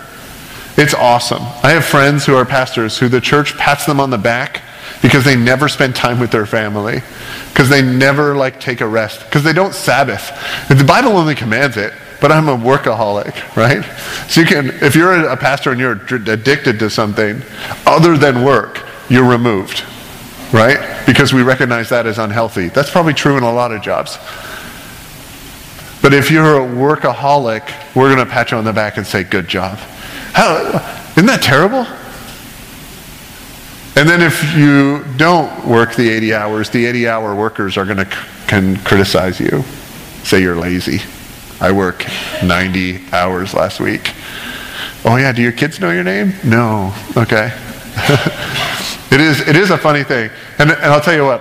It's 0.76 0.94
awesome. 0.94 1.42
I 1.62 1.70
have 1.70 1.84
friends 1.84 2.26
who 2.26 2.34
are 2.36 2.44
pastors 2.44 2.98
who 2.98 3.08
the 3.08 3.20
church 3.20 3.56
pats 3.56 3.86
them 3.86 3.98
on 3.98 4.10
the 4.10 4.18
back 4.18 4.62
because 5.02 5.24
they 5.24 5.36
never 5.36 5.68
spend 5.68 5.94
time 5.94 6.20
with 6.20 6.30
their 6.30 6.46
family 6.46 7.00
because 7.48 7.68
they 7.68 7.82
never 7.82 8.34
like 8.34 8.60
take 8.60 8.80
a 8.80 8.86
rest 8.86 9.24
because 9.24 9.42
they 9.42 9.52
don't 9.52 9.74
sabbath 9.74 10.30
the 10.68 10.84
bible 10.84 11.16
only 11.16 11.34
commands 11.34 11.76
it 11.76 11.92
but 12.20 12.32
I'm 12.32 12.48
a 12.48 12.56
workaholic, 12.56 13.56
right? 13.56 13.84
So 14.28 14.40
you 14.40 14.46
can, 14.46 14.70
if 14.82 14.94
you're 14.94 15.28
a 15.28 15.36
pastor 15.36 15.70
and 15.70 15.80
you're 15.80 15.92
addicted 15.92 16.78
to 16.78 16.90
something 16.90 17.42
other 17.86 18.16
than 18.16 18.44
work, 18.44 18.82
you're 19.08 19.28
removed, 19.28 19.84
right? 20.52 21.04
Because 21.06 21.32
we 21.32 21.42
recognize 21.42 21.88
that 21.90 22.06
as 22.06 22.18
unhealthy. 22.18 22.68
That's 22.68 22.90
probably 22.90 23.14
true 23.14 23.36
in 23.36 23.42
a 23.42 23.52
lot 23.52 23.72
of 23.72 23.82
jobs. 23.82 24.18
But 26.02 26.14
if 26.14 26.30
you're 26.30 26.56
a 26.56 26.66
workaholic, 26.66 27.96
we're 27.96 28.14
going 28.14 28.24
to 28.24 28.30
pat 28.30 28.50
you 28.50 28.58
on 28.58 28.64
the 28.64 28.72
back 28.72 28.96
and 28.96 29.06
say, 29.06 29.24
good 29.24 29.48
job. 29.48 29.78
How, 30.32 30.56
isn't 31.12 31.26
that 31.26 31.42
terrible? 31.42 31.86
And 33.96 34.08
then 34.08 34.20
if 34.20 34.54
you 34.54 35.04
don't 35.16 35.66
work 35.66 35.94
the 35.94 36.08
80 36.10 36.34
hours, 36.34 36.70
the 36.70 36.84
80 36.84 37.08
hour 37.08 37.34
workers 37.34 37.76
are 37.78 37.84
going 37.84 37.96
to 37.96 38.08
can 38.46 38.76
criticize 38.84 39.40
you, 39.40 39.62
say 40.22 40.40
you're 40.40 40.56
lazy. 40.56 41.00
I 41.60 41.72
work 41.72 42.04
90 42.42 43.12
hours 43.12 43.54
last 43.54 43.80
week. 43.80 44.12
Oh 45.04 45.16
yeah, 45.16 45.32
do 45.32 45.42
your 45.42 45.52
kids 45.52 45.80
know 45.80 45.90
your 45.90 46.04
name? 46.04 46.34
No. 46.44 46.92
Okay. 47.16 47.52
it 49.10 49.20
is 49.20 49.40
it 49.46 49.56
is 49.56 49.70
a 49.70 49.78
funny 49.78 50.04
thing, 50.04 50.30
and 50.58 50.70
and 50.70 50.84
I'll 50.84 51.00
tell 51.00 51.14
you 51.14 51.24
what. 51.24 51.40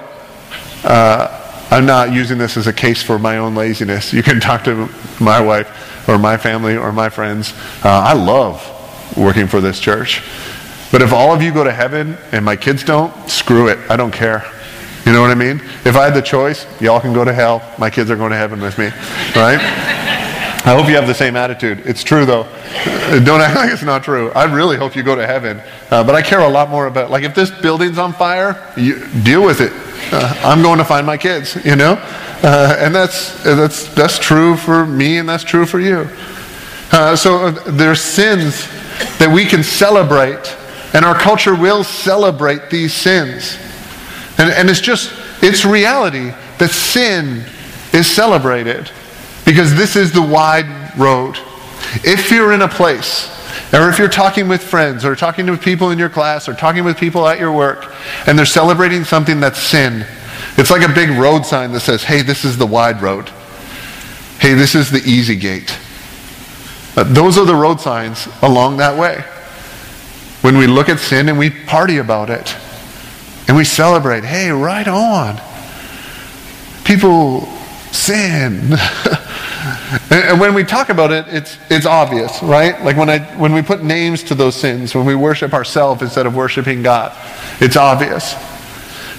Uh, 0.84 1.42
I'm 1.72 1.86
not 1.86 2.14
using 2.14 2.38
this 2.38 2.58
as 2.58 2.68
a 2.68 2.74
case 2.74 3.02
for 3.02 3.18
my 3.18 3.38
own 3.38 3.56
laziness. 3.56 4.14
You 4.14 4.22
can 4.22 4.40
talk 4.50 4.64
to 4.66 4.88
my 5.20 5.42
wife 5.42 6.08
or 6.08 6.18
my 6.18 6.38
family 6.38 6.78
or 6.78 6.92
my 6.92 7.10
friends. 7.10 7.54
Uh, 7.84 7.90
I 7.90 8.14
love 8.14 8.64
working 9.18 9.48
for 9.48 9.62
this 9.62 9.80
church. 9.80 10.22
But 10.92 11.02
if 11.02 11.12
all 11.12 11.34
of 11.34 11.42
you 11.42 11.52
go 11.52 11.64
to 11.64 11.74
heaven 11.74 12.18
and 12.32 12.46
my 12.46 12.56
kids 12.56 12.84
don't, 12.84 13.12
screw 13.30 13.68
it. 13.68 13.80
I 13.90 13.98
don't 13.98 14.14
care. 14.14 14.50
You 15.06 15.12
know 15.12 15.22
what 15.22 15.32
I 15.32 15.36
mean? 15.36 15.60
If 15.84 15.96
I 15.96 16.06
had 16.06 16.14
the 16.14 16.22
choice, 16.22 16.66
y'all 16.80 17.00
can 17.00 17.14
go 17.14 17.26
to 17.26 17.34
hell. 17.34 17.62
My 17.78 17.90
kids 17.90 18.10
are 18.10 18.16
going 18.16 18.32
to 18.32 18.38
heaven 18.38 18.62
with 18.62 18.78
me. 18.78 18.90
Right? 19.36 19.92
I 20.66 20.74
hope 20.74 20.90
you 20.90 20.96
have 20.96 21.06
the 21.06 21.14
same 21.14 21.36
attitude. 21.36 21.86
It's 21.86 22.04
true, 22.04 22.26
though. 22.26 22.42
Don't 23.24 23.40
act 23.40 23.56
like 23.56 23.72
it's 23.72 23.84
not 23.84 24.04
true. 24.04 24.32
I 24.32 24.46
really 24.46 24.78
hope 24.78 24.96
you 24.96 25.04
go 25.04 25.16
to 25.16 25.28
heaven. 25.28 25.62
Uh, 25.92 26.04
but 26.04 26.16
I 26.16 26.24
care 26.24 26.40
a 26.40 26.50
lot 26.50 26.72
more 26.72 26.88
about, 26.88 27.12
like, 27.12 27.24
if 27.24 27.36
this 27.36 27.52
building's 27.52 28.00
on 28.00 28.14
fire, 28.14 28.74
you 28.76 29.08
deal 29.22 29.46
with 29.46 29.62
it. 29.62 29.72
Uh, 30.12 30.34
I'm 30.44 30.64
going 30.64 30.80
to 30.80 30.84
find 30.84 31.06
my 31.06 31.18
kids, 31.18 31.56
you 31.64 31.76
know? 31.76 31.94
Uh, 32.42 32.78
and 32.80 32.96
that's, 32.96 33.44
that's, 33.44 33.94
that's 33.94 34.18
true 34.18 34.58
for 34.58 34.88
me 34.88 35.20
and 35.20 35.30
that's 35.30 35.44
true 35.44 35.68
for 35.68 35.80
you. 35.80 36.10
Uh, 36.92 37.16
so 37.16 37.46
uh, 37.46 37.52
there's 37.68 38.02
sins 38.02 38.68
that 39.20 39.32
we 39.32 39.46
can 39.46 39.62
celebrate, 39.62 40.58
and 40.96 41.06
our 41.06 41.16
culture 41.16 41.54
will 41.54 41.84
celebrate 41.84 42.72
these 42.72 42.92
sins. 42.92 43.60
And, 44.40 44.50
and 44.50 44.68
it's 44.68 44.82
just, 44.82 45.14
it's 45.44 45.64
reality 45.64 46.32
that 46.58 46.70
sin 46.70 47.44
is 47.94 48.08
celebrated 48.08 48.90
because 49.46 49.76
this 49.76 49.96
is 49.96 50.12
the 50.12 50.22
wide 50.22 50.98
road. 50.98 51.38
If 52.04 52.32
you're 52.32 52.52
in 52.52 52.62
a 52.62 52.68
place, 52.68 53.32
or 53.74 53.90
if 53.90 54.00
you're 54.00 54.10
talking 54.10 54.48
with 54.48 54.64
friends, 54.64 55.06
or 55.06 55.16
talking 55.16 55.46
to 55.46 55.58
people 55.58 55.92
in 55.92 56.00
your 56.00 56.10
class, 56.10 56.50
or 56.50 56.54
talking 56.54 56.84
with 56.84 56.98
people 56.98 57.28
at 57.28 57.40
your 57.40 57.52
work, 57.52 57.94
and 58.28 58.38
they're 58.38 58.46
celebrating 58.46 59.04
something 59.04 59.40
that's 59.40 59.60
sin, 59.60 60.06
it's 60.58 60.72
like 60.72 60.88
a 60.88 60.94
big 60.94 61.10
road 61.12 61.46
sign 61.46 61.72
that 61.74 61.82
says, 61.82 62.04
hey, 62.04 62.22
this 62.22 62.46
is 62.46 62.58
the 62.58 62.66
wide 62.66 63.02
road. 63.02 63.30
Hey, 64.40 64.54
this 64.54 64.76
is 64.76 64.92
the 64.92 65.00
easy 65.00 65.36
gate. 65.36 65.78
Uh, 66.98 67.04
those 67.04 67.38
are 67.38 67.46
the 67.46 67.56
road 67.56 67.80
signs 67.80 68.28
along 68.42 68.78
that 68.78 68.98
way. 68.98 69.24
When 70.42 70.58
we 70.58 70.68
look 70.68 70.90
at 70.90 71.00
sin 71.00 71.30
and 71.30 71.38
we 71.38 71.50
party 71.50 71.98
about 71.98 72.30
it, 72.30 72.56
and 73.48 73.56
we 73.56 73.64
celebrate, 73.64 74.24
hey, 74.24 74.50
right 74.50 74.88
on. 74.88 75.40
People 76.84 77.42
sin. 77.92 78.74
and 80.12 80.40
when 80.40 80.54
we 80.54 80.64
talk 80.64 80.90
about 80.90 81.12
it, 81.12 81.26
it's, 81.30 81.58
it's 81.70 81.86
obvious, 81.86 82.44
right? 82.44 82.80
Like 82.84 82.98
when, 82.98 83.10
I, 83.10 83.20
when 83.38 83.54
we 83.54 83.62
put 83.62 83.84
names 83.84 84.22
to 84.24 84.36
those 84.36 84.56
sins, 84.56 84.94
when 84.94 85.06
we 85.06 85.16
worship 85.16 85.54
ourselves 85.54 86.02
instead 86.02 86.26
of 86.26 86.36
worshiping 86.36 86.84
God, 86.84 87.16
it's 87.60 87.76
obvious. 87.76 88.36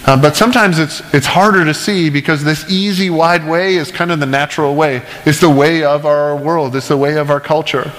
Uh, 0.06 0.20
but 0.20 0.36
sometimes 0.36 0.78
it's, 0.78 1.02
it's 1.12 1.26
harder 1.26 1.64
to 1.64 1.74
see 1.74 2.10
because 2.10 2.44
this 2.44 2.70
easy, 2.70 3.10
wide 3.10 3.44
way 3.44 3.74
is 3.74 3.90
kind 3.90 4.12
of 4.12 4.20
the 4.20 4.26
natural 4.26 4.76
way. 4.76 5.02
It's 5.24 5.40
the 5.40 5.50
way 5.50 5.82
of 5.82 6.06
our 6.06 6.36
world, 6.36 6.76
it's 6.76 6.88
the 6.88 6.96
way 6.96 7.16
of 7.16 7.30
our 7.30 7.40
culture. 7.40 7.90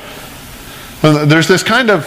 There's 1.02 1.50
this 1.50 1.64
kind 1.64 1.90
of, 1.90 2.06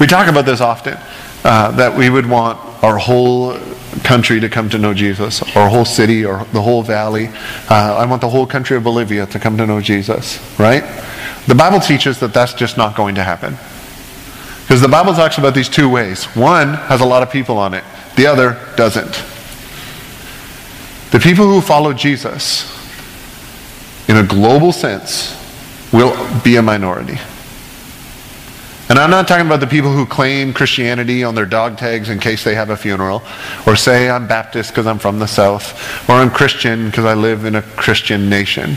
we 0.00 0.08
talk 0.08 0.26
about 0.26 0.46
this 0.46 0.60
often 0.60 0.98
uh, 1.44 1.70
that 1.72 1.96
we 1.96 2.10
would 2.10 2.26
want 2.26 2.71
our 2.82 2.98
whole 2.98 3.56
country 4.02 4.40
to 4.40 4.48
come 4.48 4.68
to 4.70 4.78
know 4.78 4.92
Jesus, 4.92 5.42
our 5.56 5.68
whole 5.68 5.84
city, 5.84 6.24
or 6.24 6.44
the 6.52 6.60
whole 6.60 6.82
valley. 6.82 7.28
Uh, 7.70 7.96
I 7.96 8.06
want 8.06 8.20
the 8.20 8.28
whole 8.28 8.46
country 8.46 8.76
of 8.76 8.82
Bolivia 8.82 9.26
to 9.26 9.38
come 9.38 9.56
to 9.56 9.66
know 9.66 9.80
Jesus, 9.80 10.40
right? 10.58 10.82
The 11.46 11.54
Bible 11.54 11.80
teaches 11.80 12.18
that 12.20 12.34
that's 12.34 12.54
just 12.54 12.76
not 12.76 12.96
going 12.96 13.14
to 13.14 13.22
happen. 13.22 13.56
Because 14.62 14.80
the 14.80 14.88
Bible 14.88 15.12
talks 15.12 15.38
about 15.38 15.54
these 15.54 15.68
two 15.68 15.88
ways. 15.88 16.24
One 16.36 16.74
has 16.74 17.00
a 17.00 17.04
lot 17.04 17.22
of 17.22 17.30
people 17.30 17.58
on 17.58 17.74
it, 17.74 17.84
the 18.16 18.26
other 18.26 18.58
doesn't. 18.76 19.22
The 21.12 21.20
people 21.20 21.46
who 21.46 21.60
follow 21.60 21.92
Jesus, 21.92 22.68
in 24.08 24.16
a 24.16 24.22
global 24.26 24.72
sense, 24.72 25.38
will 25.92 26.16
be 26.42 26.56
a 26.56 26.62
minority. 26.62 27.18
And 28.92 28.98
I'm 28.98 29.08
not 29.08 29.26
talking 29.26 29.46
about 29.46 29.60
the 29.60 29.66
people 29.66 29.90
who 29.90 30.04
claim 30.04 30.52
Christianity 30.52 31.24
on 31.24 31.34
their 31.34 31.46
dog 31.46 31.78
tags 31.78 32.10
in 32.10 32.18
case 32.18 32.44
they 32.44 32.54
have 32.54 32.68
a 32.68 32.76
funeral, 32.76 33.22
or 33.66 33.74
say 33.74 34.10
I'm 34.10 34.28
Baptist 34.28 34.68
because 34.68 34.86
I'm 34.86 34.98
from 34.98 35.18
the 35.18 35.26
South, 35.26 35.72
or 36.10 36.16
I'm 36.16 36.30
Christian 36.30 36.90
because 36.90 37.06
I 37.06 37.14
live 37.14 37.46
in 37.46 37.54
a 37.54 37.62
Christian 37.62 38.28
nation. 38.28 38.76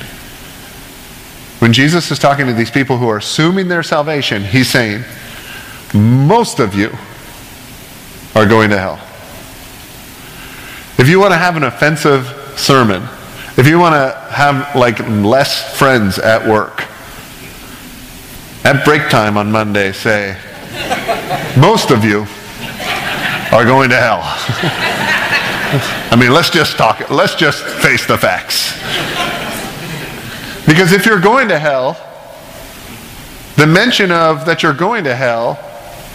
When 1.59 1.73
Jesus 1.73 2.11
is 2.11 2.17
talking 2.17 2.45
to 2.45 2.53
these 2.53 2.71
people 2.71 2.97
who 2.97 3.09
are 3.09 3.17
assuming 3.17 3.67
their 3.67 3.83
salvation, 3.83 4.41
he's 4.41 4.69
saying, 4.69 5.03
most 5.93 6.59
of 6.59 6.75
you 6.75 6.91
are 8.35 8.45
going 8.45 8.69
to 8.69 8.79
hell. 8.79 9.01
If 10.97 11.09
you 11.09 11.19
want 11.19 11.33
to 11.33 11.37
have 11.37 11.57
an 11.57 11.63
offensive 11.63 12.53
sermon, 12.55 13.03
if 13.57 13.67
you 13.67 13.79
want 13.79 13.95
to 13.95 14.17
have 14.31 14.77
like 14.77 14.97
less 15.09 15.77
friends 15.77 16.19
at 16.19 16.47
work, 16.47 16.85
at 18.65 18.83
break 18.83 19.09
time 19.09 19.37
on 19.37 19.51
Monday, 19.51 19.91
say, 19.91 20.35
most 21.55 21.91
of 21.91 22.03
you 22.03 22.25
are 23.55 23.63
going 23.63 23.91
to 23.91 23.95
hell. 23.95 24.21
I 26.11 26.17
mean, 26.19 26.33
let's 26.33 26.49
just 26.49 26.75
talk, 26.75 27.11
let's 27.11 27.35
just 27.35 27.63
face 27.63 28.07
the 28.07 28.17
facts. 28.17 28.73
Because 30.65 30.93
if 30.93 31.05
you're 31.05 31.19
going 31.19 31.47
to 31.49 31.59
hell, 31.59 31.93
the 33.55 33.67
mention 33.67 34.11
of 34.11 34.47
that 34.47 34.63
you're 34.63 34.73
going 34.73 35.03
to 35.03 35.15
hell 35.15 35.59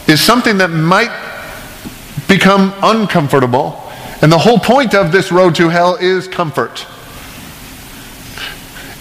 is 0.09 0.21
something 0.21 0.59
that 0.59 0.71
might 0.71 1.13
become 2.27 2.75
uncomfortable. 2.83 3.81
And 4.23 4.33
the 4.33 4.39
whole 4.39 4.59
point 4.59 4.93
of 4.93 5.13
this 5.13 5.31
road 5.31 5.55
to 5.55 5.69
hell 5.69 5.95
is 5.95 6.27
comfort. 6.27 6.85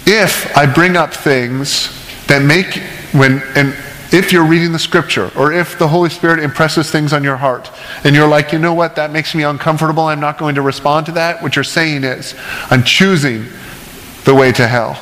If 0.06 0.56
I 0.56 0.72
bring 0.72 0.96
up 0.96 1.12
things 1.12 1.96
that 2.28 2.42
make 2.42 2.80
when 3.12 3.42
and 3.54 3.74
if 4.12 4.32
you're 4.32 4.44
reading 4.44 4.72
the 4.72 4.78
scripture 4.78 5.30
or 5.36 5.52
if 5.52 5.78
the 5.78 5.86
Holy 5.86 6.10
Spirit 6.10 6.40
impresses 6.40 6.90
things 6.90 7.12
on 7.12 7.22
your 7.22 7.36
heart 7.36 7.70
and 8.02 8.14
you're 8.14 8.26
like, 8.26 8.52
you 8.52 8.58
know 8.58 8.74
what, 8.74 8.96
that 8.96 9.12
makes 9.12 9.34
me 9.36 9.44
uncomfortable, 9.44 10.04
I'm 10.04 10.18
not 10.18 10.36
going 10.36 10.56
to 10.56 10.62
respond 10.62 11.06
to 11.06 11.12
that, 11.12 11.42
what 11.42 11.54
you're 11.54 11.62
saying 11.62 12.02
is, 12.02 12.34
I'm 12.70 12.82
choosing 12.82 13.46
the 14.24 14.34
way 14.34 14.50
to 14.52 14.66
hell. 14.66 14.94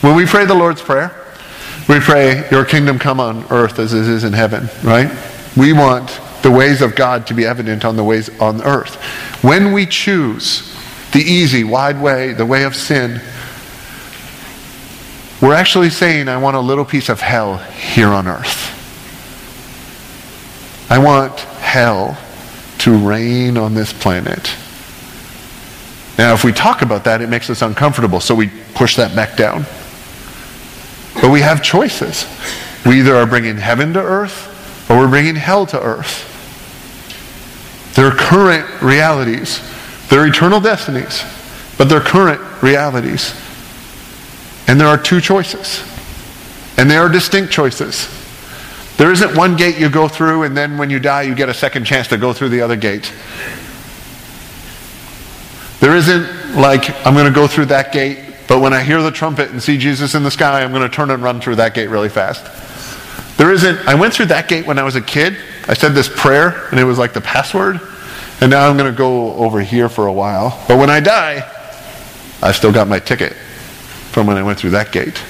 When 0.00 0.16
we 0.16 0.26
pray 0.26 0.46
the 0.46 0.54
Lord's 0.54 0.82
Prayer, 0.82 1.14
we 1.88 2.00
pray, 2.00 2.48
Your 2.50 2.64
kingdom 2.64 2.98
come 2.98 3.20
on 3.20 3.44
earth 3.50 3.78
as 3.78 3.94
it 3.94 4.06
is 4.06 4.24
in 4.24 4.32
heaven, 4.32 4.68
right? 4.82 5.10
We 5.56 5.72
want 5.72 6.20
the 6.42 6.50
ways 6.50 6.82
of 6.82 6.94
God 6.94 7.26
to 7.28 7.34
be 7.34 7.44
evident 7.44 7.84
on 7.84 7.96
the 7.96 8.04
ways 8.04 8.28
on 8.40 8.62
earth. 8.62 8.96
When 9.42 9.72
we 9.72 9.86
choose 9.86 10.76
the 11.12 11.20
easy, 11.20 11.64
wide 11.64 12.00
way, 12.00 12.32
the 12.32 12.46
way 12.46 12.64
of 12.64 12.76
sin, 12.76 13.20
we're 15.40 15.54
actually 15.54 15.90
saying, 15.90 16.28
I 16.28 16.36
want 16.36 16.56
a 16.56 16.60
little 16.60 16.84
piece 16.84 17.08
of 17.08 17.20
hell 17.20 17.58
here 17.58 18.08
on 18.08 18.26
earth. 18.26 18.74
I 20.90 20.98
want 20.98 21.38
hell 21.38 22.18
to 22.78 22.96
reign 22.96 23.56
on 23.56 23.74
this 23.74 23.92
planet. 23.92 24.54
Now, 26.16 26.34
if 26.34 26.42
we 26.42 26.52
talk 26.52 26.82
about 26.82 27.04
that, 27.04 27.20
it 27.20 27.28
makes 27.28 27.50
us 27.50 27.62
uncomfortable, 27.62 28.20
so 28.20 28.34
we 28.34 28.50
push 28.74 28.96
that 28.96 29.14
back 29.14 29.36
down. 29.36 29.64
But 31.20 31.30
we 31.30 31.40
have 31.40 31.62
choices. 31.62 32.26
We 32.84 33.00
either 33.00 33.14
are 33.14 33.26
bringing 33.26 33.56
heaven 33.56 33.92
to 33.92 34.00
earth 34.00 34.90
or 34.90 34.98
we're 34.98 35.08
bringing 35.08 35.36
hell 35.36 35.66
to 35.66 35.80
earth. 35.80 36.24
They're 37.94 38.10
current 38.10 38.82
realities. 38.82 39.60
They're 40.08 40.26
eternal 40.26 40.60
destinies, 40.60 41.22
but 41.76 41.88
they're 41.88 42.00
current 42.00 42.40
realities. 42.62 43.34
And 44.68 44.80
there 44.80 44.86
are 44.86 44.98
two 44.98 45.20
choices. 45.20 45.82
And 46.78 46.88
they 46.88 46.96
are 46.96 47.08
distinct 47.08 47.52
choices. 47.52 48.08
There 48.98 49.10
isn't 49.10 49.36
one 49.36 49.56
gate 49.56 49.78
you 49.78 49.88
go 49.88 50.08
through 50.08 50.44
and 50.44 50.56
then 50.56 50.78
when 50.78 50.90
you 50.90 51.00
die 51.00 51.22
you 51.22 51.34
get 51.34 51.48
a 51.48 51.54
second 51.54 51.84
chance 51.84 52.08
to 52.08 52.16
go 52.16 52.32
through 52.32 52.50
the 52.50 52.60
other 52.60 52.76
gate. 52.76 53.12
There 55.80 55.96
isn't 55.96 56.56
like, 56.56 56.90
I'm 57.06 57.14
going 57.14 57.26
to 57.26 57.32
go 57.32 57.46
through 57.46 57.66
that 57.66 57.92
gate 57.92 58.28
but 58.48 58.60
when 58.60 58.72
I 58.72 58.82
hear 58.82 59.02
the 59.02 59.10
trumpet 59.10 59.50
and 59.50 59.62
see 59.62 59.76
Jesus 59.76 60.14
in 60.14 60.22
the 60.22 60.30
sky, 60.30 60.62
I'm 60.62 60.72
going 60.72 60.82
to 60.82 60.88
turn 60.88 61.10
and 61.10 61.22
run 61.22 61.38
through 61.38 61.56
that 61.56 61.74
gate 61.74 61.88
really 61.88 62.08
fast. 62.08 62.42
There 63.36 63.52
isn't, 63.52 63.86
I 63.86 63.94
went 63.94 64.14
through 64.14 64.26
that 64.26 64.48
gate 64.48 64.66
when 64.66 64.78
I 64.78 64.82
was 64.84 64.96
a 64.96 65.02
kid. 65.02 65.36
I 65.68 65.74
said 65.74 65.92
this 65.92 66.08
prayer, 66.08 66.66
and 66.70 66.80
it 66.80 66.84
was 66.84 66.98
like 66.98 67.12
the 67.12 67.20
password. 67.20 67.78
And 68.40 68.50
now 68.50 68.68
I'm 68.68 68.78
going 68.78 68.90
to 68.90 68.96
go 68.96 69.34
over 69.34 69.60
here 69.60 69.90
for 69.90 70.06
a 70.06 70.12
while. 70.12 70.64
But 70.66 70.78
when 70.78 70.88
I 70.88 71.00
die, 71.00 71.46
I've 72.42 72.56
still 72.56 72.72
got 72.72 72.88
my 72.88 72.98
ticket 72.98 73.36
from 74.18 74.26
when 74.26 74.36
I 74.36 74.42
went 74.42 74.58
through 74.58 74.70
that 74.70 74.90
gate. 74.90 75.22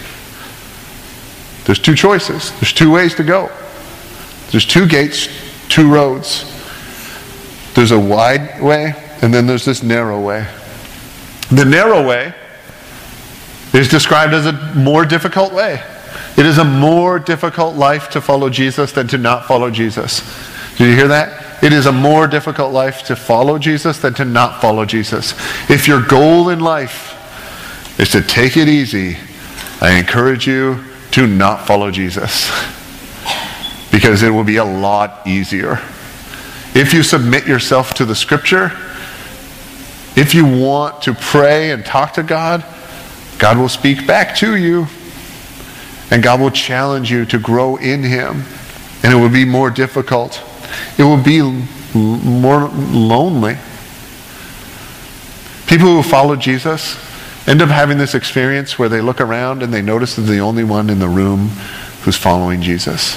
There's 1.66 1.78
two 1.78 1.94
choices, 1.94 2.52
there's 2.52 2.72
two 2.72 2.90
ways 2.90 3.14
to 3.16 3.22
go. 3.22 3.52
There's 4.50 4.64
two 4.64 4.88
gates, 4.88 5.28
two 5.68 5.92
roads. 5.92 6.46
There's 7.74 7.90
a 7.90 8.00
wide 8.00 8.62
way, 8.62 8.94
and 9.20 9.34
then 9.34 9.46
there's 9.46 9.66
this 9.66 9.82
narrow 9.82 10.18
way. 10.22 10.46
The 11.50 11.66
narrow 11.66 12.08
way 12.08 12.32
is 13.74 13.90
described 13.90 14.32
as 14.32 14.46
a 14.46 14.52
more 14.74 15.04
difficult 15.04 15.52
way. 15.52 15.82
It 16.38 16.46
is 16.46 16.56
a 16.56 16.64
more 16.64 17.18
difficult 17.18 17.76
life 17.76 18.08
to 18.12 18.22
follow 18.22 18.48
Jesus 18.48 18.92
than 18.92 19.06
to 19.08 19.18
not 19.18 19.44
follow 19.44 19.70
Jesus. 19.70 20.22
Did 20.78 20.88
you 20.88 20.94
hear 20.94 21.08
that? 21.08 21.62
It 21.62 21.74
is 21.74 21.84
a 21.84 21.92
more 21.92 22.26
difficult 22.26 22.72
life 22.72 23.02
to 23.08 23.16
follow 23.16 23.58
Jesus 23.58 23.98
than 23.98 24.14
to 24.14 24.24
not 24.24 24.62
follow 24.62 24.86
Jesus. 24.86 25.34
If 25.68 25.86
your 25.86 26.00
goal 26.00 26.48
in 26.48 26.60
life 26.60 27.17
is 27.98 28.10
to 28.10 28.22
take 28.22 28.56
it 28.56 28.68
easy, 28.68 29.18
I 29.80 29.98
encourage 29.98 30.46
you 30.46 30.84
to 31.12 31.26
not 31.26 31.66
follow 31.66 31.90
Jesus. 31.90 32.50
Because 33.90 34.22
it 34.22 34.30
will 34.30 34.44
be 34.44 34.56
a 34.56 34.64
lot 34.64 35.26
easier. 35.26 35.80
If 36.74 36.94
you 36.94 37.02
submit 37.02 37.46
yourself 37.46 37.94
to 37.94 38.04
the 38.04 38.14
scripture, 38.14 38.70
if 40.16 40.34
you 40.34 40.46
want 40.46 41.02
to 41.02 41.14
pray 41.14 41.72
and 41.72 41.84
talk 41.84 42.12
to 42.14 42.22
God, 42.22 42.64
God 43.38 43.56
will 43.58 43.68
speak 43.68 44.06
back 44.06 44.36
to 44.36 44.56
you. 44.56 44.86
And 46.10 46.22
God 46.22 46.40
will 46.40 46.50
challenge 46.50 47.10
you 47.10 47.24
to 47.26 47.38
grow 47.38 47.76
in 47.76 48.02
Him. 48.02 48.44
And 49.02 49.12
it 49.12 49.16
will 49.16 49.28
be 49.28 49.44
more 49.44 49.70
difficult. 49.70 50.42
It 50.98 51.02
will 51.02 51.22
be 51.22 51.42
more 51.94 52.68
lonely. 52.68 53.56
People 55.66 55.88
who 55.88 56.02
follow 56.02 56.36
Jesus 56.36 56.96
end 57.48 57.62
up 57.62 57.70
having 57.70 57.96
this 57.96 58.14
experience 58.14 58.78
where 58.78 58.90
they 58.90 59.00
look 59.00 59.20
around 59.20 59.62
and 59.62 59.72
they 59.72 59.80
notice 59.80 60.16
they're 60.16 60.24
the 60.26 60.38
only 60.40 60.64
one 60.64 60.90
in 60.90 60.98
the 60.98 61.08
room 61.08 61.48
who's 62.02 62.16
following 62.16 62.60
Jesus. 62.60 63.16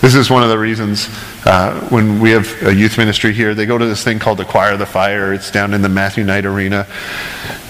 This 0.00 0.14
is 0.14 0.30
one 0.30 0.42
of 0.42 0.48
the 0.48 0.58
reasons 0.58 1.08
uh, 1.44 1.88
when 1.88 2.18
we 2.20 2.30
have 2.30 2.50
a 2.62 2.74
youth 2.74 2.96
ministry 2.96 3.32
here, 3.32 3.54
they 3.54 3.66
go 3.66 3.76
to 3.76 3.84
this 3.84 4.02
thing 4.02 4.18
called 4.18 4.38
the 4.38 4.44
Choir 4.44 4.72
of 4.72 4.78
the 4.78 4.86
Fire. 4.86 5.32
It's 5.32 5.50
down 5.50 5.74
in 5.74 5.82
the 5.82 5.88
Matthew 5.88 6.24
Knight 6.24 6.46
Arena. 6.46 6.86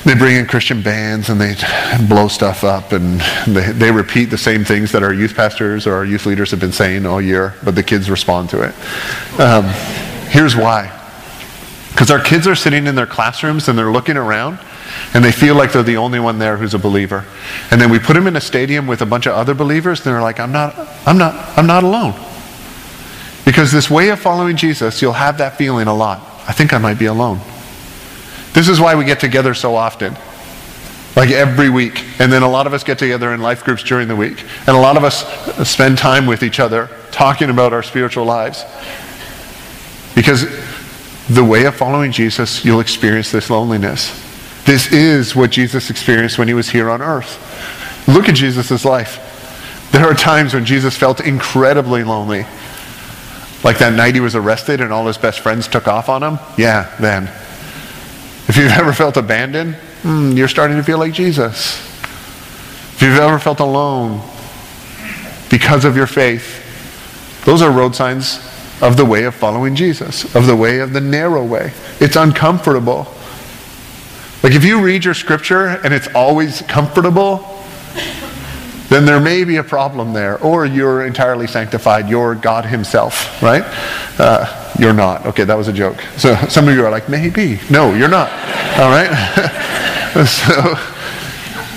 They 0.05 0.15
bring 0.15 0.37
in 0.37 0.47
Christian 0.47 0.83
bands 0.83 1.29
and 1.29 1.41
they 1.41 1.57
blow 2.09 2.29
stuff 2.29 2.63
up 2.63 2.93
and 2.93 3.21
they, 3.47 3.73
they 3.73 3.91
repeat 3.91 4.27
the 4.27 4.39
same 4.39 4.65
things 4.65 4.93
that 4.93 5.03
our 5.03 5.13
youth 5.13 5.35
pastors 5.35 5.87
or 5.87 5.95
our 5.95 6.05
youth 6.05 6.27
leaders 6.27 6.53
have 6.53 6.61
been 6.61 6.73
saying 6.73 7.07
all 7.07 7.21
year, 7.21 7.55
but 7.65 7.75
the 7.75 7.83
kids 7.83 8.09
respond 8.09 8.51
to 8.51 8.63
it. 8.63 9.41
Um, 9.41 9.65
here's 10.29 10.55
why. 10.55 10.96
Because 11.97 12.11
our 12.11 12.21
kids 12.21 12.47
are 12.47 12.55
sitting 12.55 12.87
in 12.87 12.95
their 12.95 13.07
classrooms 13.07 13.69
and 13.69 13.79
they're 13.79 13.91
looking 13.91 14.19
around 14.19 14.59
and 15.15 15.25
they 15.25 15.33
feel 15.33 15.55
like 15.55 15.73
they're 15.73 15.83
the 15.83 15.97
only 15.97 16.21
one 16.21 16.39
there 16.39 16.59
who's 16.59 16.75
a 16.75 16.79
believer. 16.79 17.25
And 17.71 17.81
then 17.81 17.89
we 17.89 17.99
put 17.99 18.13
them 18.13 18.27
in 18.27 18.37
a 18.37 18.41
stadium 18.41 18.87
with 18.87 19.01
a 19.01 19.07
bunch 19.07 19.25
of 19.25 19.33
other 19.33 19.55
believers, 19.55 20.01
and 20.01 20.15
they're 20.15 20.21
like, 20.21 20.39
I'm 20.39 20.53
not, 20.53 20.79
I'm 21.07 21.17
not, 21.17 21.35
I'm 21.57 21.67
not 21.67 21.85
alone. 21.85 22.13
Because 23.47 23.73
this 23.73 23.89
way 23.89 24.11
of 24.11 24.21
following 24.21 24.59
Jesus, 24.59 25.01
you'll 25.01 25.15
have 25.15 25.39
that 25.39 25.57
feeling 25.57 25.87
a 25.87 25.95
lot. 25.95 26.21
I 26.47 26.53
think 26.53 26.75
I 26.75 26.79
might 26.79 26.99
be 26.99 27.07
alone. 27.07 27.41
This 28.53 28.69
is 28.69 28.79
why 28.79 28.95
we 28.95 29.07
get 29.07 29.19
together 29.19 29.55
so 29.55 29.75
often. 29.75 30.15
Like 31.17 31.31
every 31.31 31.71
week. 31.71 32.05
And 32.19 32.31
then 32.31 32.43
a 32.43 32.49
lot 32.49 32.67
of 32.67 32.75
us 32.75 32.85
get 32.85 32.99
together 32.99 33.33
in 33.33 33.41
life 33.41 33.65
groups 33.65 33.83
during 33.83 34.07
the 34.07 34.17
week. 34.17 34.45
And 34.67 34.77
a 34.77 34.81
lot 34.81 34.99
of 34.99 35.05
us 35.05 35.25
spend 35.67 35.97
time 35.97 36.27
with 36.27 36.43
each 36.43 36.61
other 36.61 36.91
talking 37.11 37.49
about 37.49 37.73
our 37.73 37.83
spiritual 37.83 38.27
lives. 38.27 38.67
Because 40.15 40.45
the 41.29 41.45
way 41.45 41.65
of 41.65 41.75
following 41.75 42.13
Jesus, 42.13 42.65
you'll 42.65 42.81
experience 42.81 43.33
this 43.33 43.51
loneliness. 43.51 44.23
This 44.65 44.93
is 44.93 45.35
what 45.35 45.51
Jesus 45.51 45.91
experienced 45.91 46.39
when 46.39 46.49
he 46.49 46.55
was 46.55 46.69
here 46.69 46.89
on 46.89 47.03
earth. 47.03 48.09
Look 48.09 48.29
at 48.29 48.35
Jesus' 48.35 48.85
life. 48.85 49.91
There 49.91 50.05
are 50.05 50.15
times 50.15 50.55
when 50.55 50.65
Jesus 50.65 50.97
felt 50.97 51.21
incredibly 51.21 52.05
lonely. 52.05 52.47
Like 53.65 53.79
that 53.79 53.95
night 53.95 54.15
he 54.15 54.21
was 54.21 54.37
arrested 54.37 54.81
and 54.81 54.93
all 54.93 55.07
his 55.07 55.19
best 55.19 55.41
friends 55.41 55.67
took 55.67 55.89
off 55.89 56.09
on 56.09 56.23
him? 56.23 56.39
Yeah, 56.57 56.95
then. 57.01 57.25
If 58.49 58.57
you've 58.57 58.73
ever 58.73 58.93
felt 58.93 59.17
abandoned, 59.17 59.77
mm, 60.03 60.37
you're 60.37 60.49
starting 60.49 60.77
to 60.77 60.85
feel 60.85 60.99
like 60.99 61.13
Jesus. 61.13 61.81
If 62.95 63.03
you've 63.03 63.19
ever 63.19 63.41
felt 63.41 63.59
alone 63.59 64.23
because 65.51 65.85
of 65.85 65.97
your 65.97 66.07
faith, 66.07 66.63
those 67.45 67.63
are 67.63 67.71
road 67.71 67.97
signs 67.97 68.39
of 68.81 68.97
the 68.97 69.05
way 69.05 69.25
of 69.25 69.35
following 69.35 69.75
Jesus, 69.75 70.35
of 70.35 70.47
the 70.47 70.57
way 70.57 70.81
of 70.81 70.93
the 70.93 71.01
narrow 71.01 71.45
way. 71.45 71.73
It's 72.01 72.17
uncomfortable. 72.17 73.07
Like 74.43 74.55
if 74.55 74.65
you 74.65 74.83
read 74.83 75.05
your 75.05 75.15
scripture 75.15 75.67
and 75.67 75.95
it's 75.95 76.09
always 76.09 76.63
comfortable, 76.63 77.57
then 78.89 79.05
there 79.05 79.19
may 79.19 79.45
be 79.45 79.57
a 79.57 79.65
problem 79.65 80.13
there. 80.13 80.41
Or 80.43 80.65
you're 80.65 81.07
entirely 81.07 81.47
sanctified. 81.47 82.09
You're 82.09 82.35
God 82.35 82.65
Himself, 82.65 83.43
right? 83.43 83.65
Uh, 84.19 84.75
you're 84.79 84.93
not. 84.93 85.27
Okay, 85.27 85.45
that 85.45 85.57
was 85.57 85.69
a 85.69 85.73
joke. 85.73 86.01
So 86.17 86.35
some 86.49 86.69
of 86.69 86.75
you 86.75 86.85
are 86.85 86.91
like, 86.91 87.09
maybe. 87.09 87.59
No, 87.71 87.95
you're 87.95 88.09
not. 88.09 88.31
All 88.79 88.91
right? 88.91 89.11
so 90.27 90.77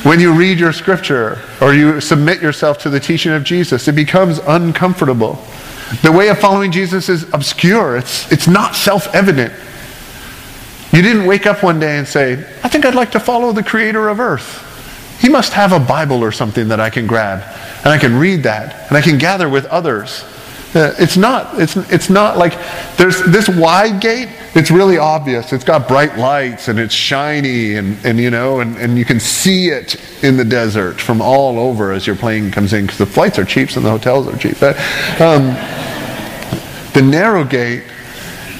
when 0.08 0.20
you 0.20 0.34
read 0.34 0.60
your 0.60 0.72
scripture 0.72 1.42
or 1.62 1.74
you 1.74 2.00
submit 2.00 2.42
yourself 2.42 2.78
to 2.80 2.90
the 2.90 3.00
teaching 3.00 3.32
of 3.32 3.44
Jesus, 3.44 3.88
it 3.88 3.96
becomes 3.96 4.38
uncomfortable. 4.40 5.44
The 6.02 6.12
way 6.12 6.30
of 6.30 6.40
following 6.40 6.72
Jesus 6.72 7.10
is 7.10 7.24
obscure, 7.34 7.98
it's, 7.98 8.32
it's 8.32 8.48
not 8.48 8.76
self 8.76 9.14
evident. 9.14 9.54
You 10.92 11.02
didn't 11.02 11.26
wake 11.26 11.46
up 11.46 11.64
one 11.64 11.80
day 11.80 11.98
and 11.98 12.08
say, 12.08 12.34
I 12.64 12.70
think 12.70 12.86
I'd 12.86 12.96
like 12.96 13.12
to 13.12 13.20
follow 13.20 13.52
the 13.52 13.64
creator 13.64 14.08
of 14.08 14.20
earth. 14.20 14.66
He 15.20 15.30
must 15.30 15.54
have 15.54 15.72
a 15.72 15.80
Bible 15.80 16.24
or 16.24 16.32
something 16.32 16.70
that 16.70 16.80
I 16.80 16.90
can 16.90 17.08
grab, 17.08 17.44
and 17.80 17.88
I 17.88 17.98
can 17.98 18.18
read 18.18 18.44
that, 18.44 18.88
and 18.88 18.98
I 18.98 19.02
can 19.02 19.18
gather 19.18 19.50
with 19.50 19.66
others. 19.66 20.24
Uh, 20.74 20.94
it's 21.00 21.18
not. 21.18 21.60
It's 21.60 21.76
it's 21.92 22.12
not 22.12 22.38
like 22.38 22.54
there's 22.98 23.24
this 23.26 23.50
wide 23.50 24.00
gate. 24.00 24.30
It's 24.54 24.70
really 24.70 25.00
obvious. 25.00 25.52
It's 25.52 25.64
got 25.64 25.88
bright 25.88 26.18
lights 26.18 26.68
and 26.68 26.78
it's 26.78 26.94
shiny 26.94 27.76
and, 27.76 27.98
and 28.06 28.20
you 28.20 28.30
know 28.30 28.60
and, 28.60 28.78
and 28.78 28.98
you 28.98 29.06
can 29.06 29.20
see 29.20 29.70
it 29.70 29.96
in 30.24 30.38
the 30.38 30.46
desert 30.46 31.02
from 31.02 31.22
all 31.22 31.58
over 31.58 31.92
as 31.92 32.06
your 32.06 32.16
plane 32.16 32.52
comes 32.52 32.74
in 32.74 32.84
because 32.86 33.00
the 33.00 33.06
flights 33.06 33.40
are 33.40 33.46
cheap 33.46 33.76
and 33.76 33.84
the 33.86 33.90
hotels 33.90 34.28
are 34.28 34.38
cheap. 34.38 34.60
But, 34.60 34.78
um, 35.20 35.56
the 36.94 37.02
narrow 37.04 37.44
gate 37.44 37.84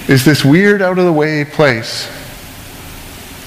is 0.08 0.24
this 0.24 0.44
weird 0.44 0.82
out 0.82 0.98
of 0.98 1.04
the 1.04 1.12
way 1.12 1.44
place 1.44 2.08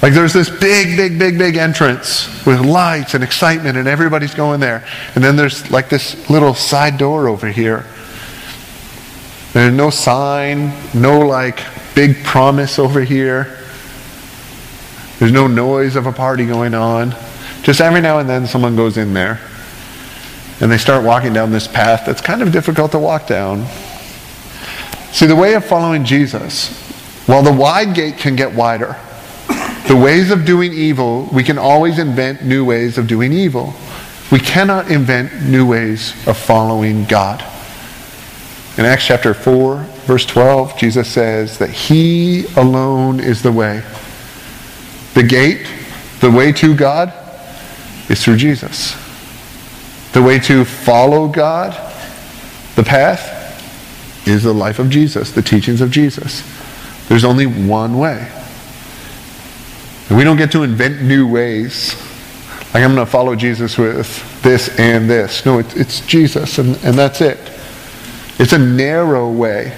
like 0.04 0.12
there's 0.12 0.34
this 0.34 0.50
big, 0.50 0.98
big, 0.98 1.18
big, 1.18 1.38
big 1.38 1.56
entrance 1.56 2.28
with 2.46 2.60
lights 2.60 3.14
and 3.14 3.24
excitement, 3.24 3.78
and 3.78 3.88
everybody's 3.88 4.34
going 4.34 4.60
there. 4.60 4.86
And 5.16 5.24
then 5.24 5.38
there's 5.38 5.72
like 5.72 5.88
this 5.88 6.30
little 6.30 6.54
side 6.54 6.98
door 6.98 7.30
over 7.30 7.48
here. 7.48 7.86
There's 9.54 9.74
no 9.74 9.92
sign, 9.92 10.74
no 10.94 11.20
like 11.20 11.60
big 11.94 12.24
promise 12.24 12.80
over 12.80 13.02
here. 13.02 13.60
There's 15.20 15.32
no 15.32 15.46
noise 15.46 15.96
of 15.96 16.08
a 16.08 16.12
party 16.12 16.46
going 16.46 16.74
on. 16.74 17.16
Just 17.62 17.80
every 17.80 18.02
now 18.02 18.18
and 18.18 18.28
then 18.28 18.48
someone 18.48 18.76
goes 18.76 18.98
in 18.98 19.14
there 19.14 19.40
and 20.60 20.72
they 20.72 20.78
start 20.78 21.04
walking 21.04 21.34
down 21.34 21.52
this 21.52 21.68
path 21.68 22.04
that's 22.06 22.20
kind 22.20 22.42
of 22.42 22.52
difficult 22.52 22.92
to 22.92 23.00
walk 23.00 23.28
down. 23.28 23.66
See, 25.12 25.28
the 25.28 25.36
way 25.36 25.54
of 25.54 25.64
following 25.64 26.04
Jesus, 26.04 26.76
while 27.28 27.44
the 27.44 27.54
wide 27.54 27.94
gate 27.94 28.18
can 28.18 28.36
get 28.36 28.54
wider, 28.54 28.98
the 29.88 29.96
ways 29.96 30.32
of 30.32 30.46
doing 30.46 30.74
evil, 30.74 31.30
we 31.32 31.44
can 31.44 31.60
always 31.60 32.00
invent 32.00 32.44
new 32.44 32.66
ways 32.66 32.98
of 32.98 33.08
doing 33.08 33.32
evil. 33.32 33.74
We 34.32 34.40
cannot 34.40 34.90
invent 34.90 35.44
new 35.44 35.68
ways 35.68 36.14
of 36.28 36.38
following 36.38 37.06
God. 37.06 37.44
In 38.76 38.86
Acts 38.86 39.06
chapter 39.06 39.36
4, 39.36 39.78
verse 40.06 40.26
12, 40.26 40.78
Jesus 40.78 41.08
says 41.08 41.60
that 41.60 41.70
He 41.70 42.46
alone 42.56 43.20
is 43.20 43.44
the 43.44 43.52
way. 43.52 43.84
The 45.14 45.22
gate, 45.22 45.68
the 46.22 46.32
way 46.32 46.52
to 46.54 46.76
God, 46.76 47.14
is 48.10 48.24
through 48.24 48.38
Jesus. 48.38 48.96
The 50.14 50.24
way 50.24 50.40
to 50.40 50.66
follow 50.66 51.28
God, 51.28 51.74
the 52.76 52.84
path, 52.84 54.28
is 54.28 54.42
the 54.42 54.54
life 54.54 54.80
of 54.80 54.90
Jesus, 54.90 55.32
the 55.32 55.44
teachings 55.44 55.80
of 55.80 55.92
Jesus. 55.92 56.44
There's 57.10 57.24
only 57.24 57.46
one 57.46 58.00
way. 58.00 58.28
And 60.10 60.18
we 60.18 60.24
don't 60.24 60.38
get 60.38 60.52
to 60.54 60.64
invent 60.64 61.02
new 61.04 61.28
ways. 61.28 61.96
Like, 62.74 62.84
I'm 62.84 62.96
going 62.96 63.06
to 63.06 63.12
follow 63.12 63.36
Jesus 63.36 63.78
with 63.78 64.42
this 64.42 64.80
and 64.80 65.08
this. 65.08 65.46
No, 65.46 65.60
it, 65.60 65.78
it's 65.78 66.00
Jesus, 66.08 66.58
and, 66.58 66.76
and 66.84 66.98
that's 66.98 67.22
it. 67.22 67.53
It's 68.40 68.54
a 68.54 68.58
narrow 68.58 69.32
way. 69.32 69.78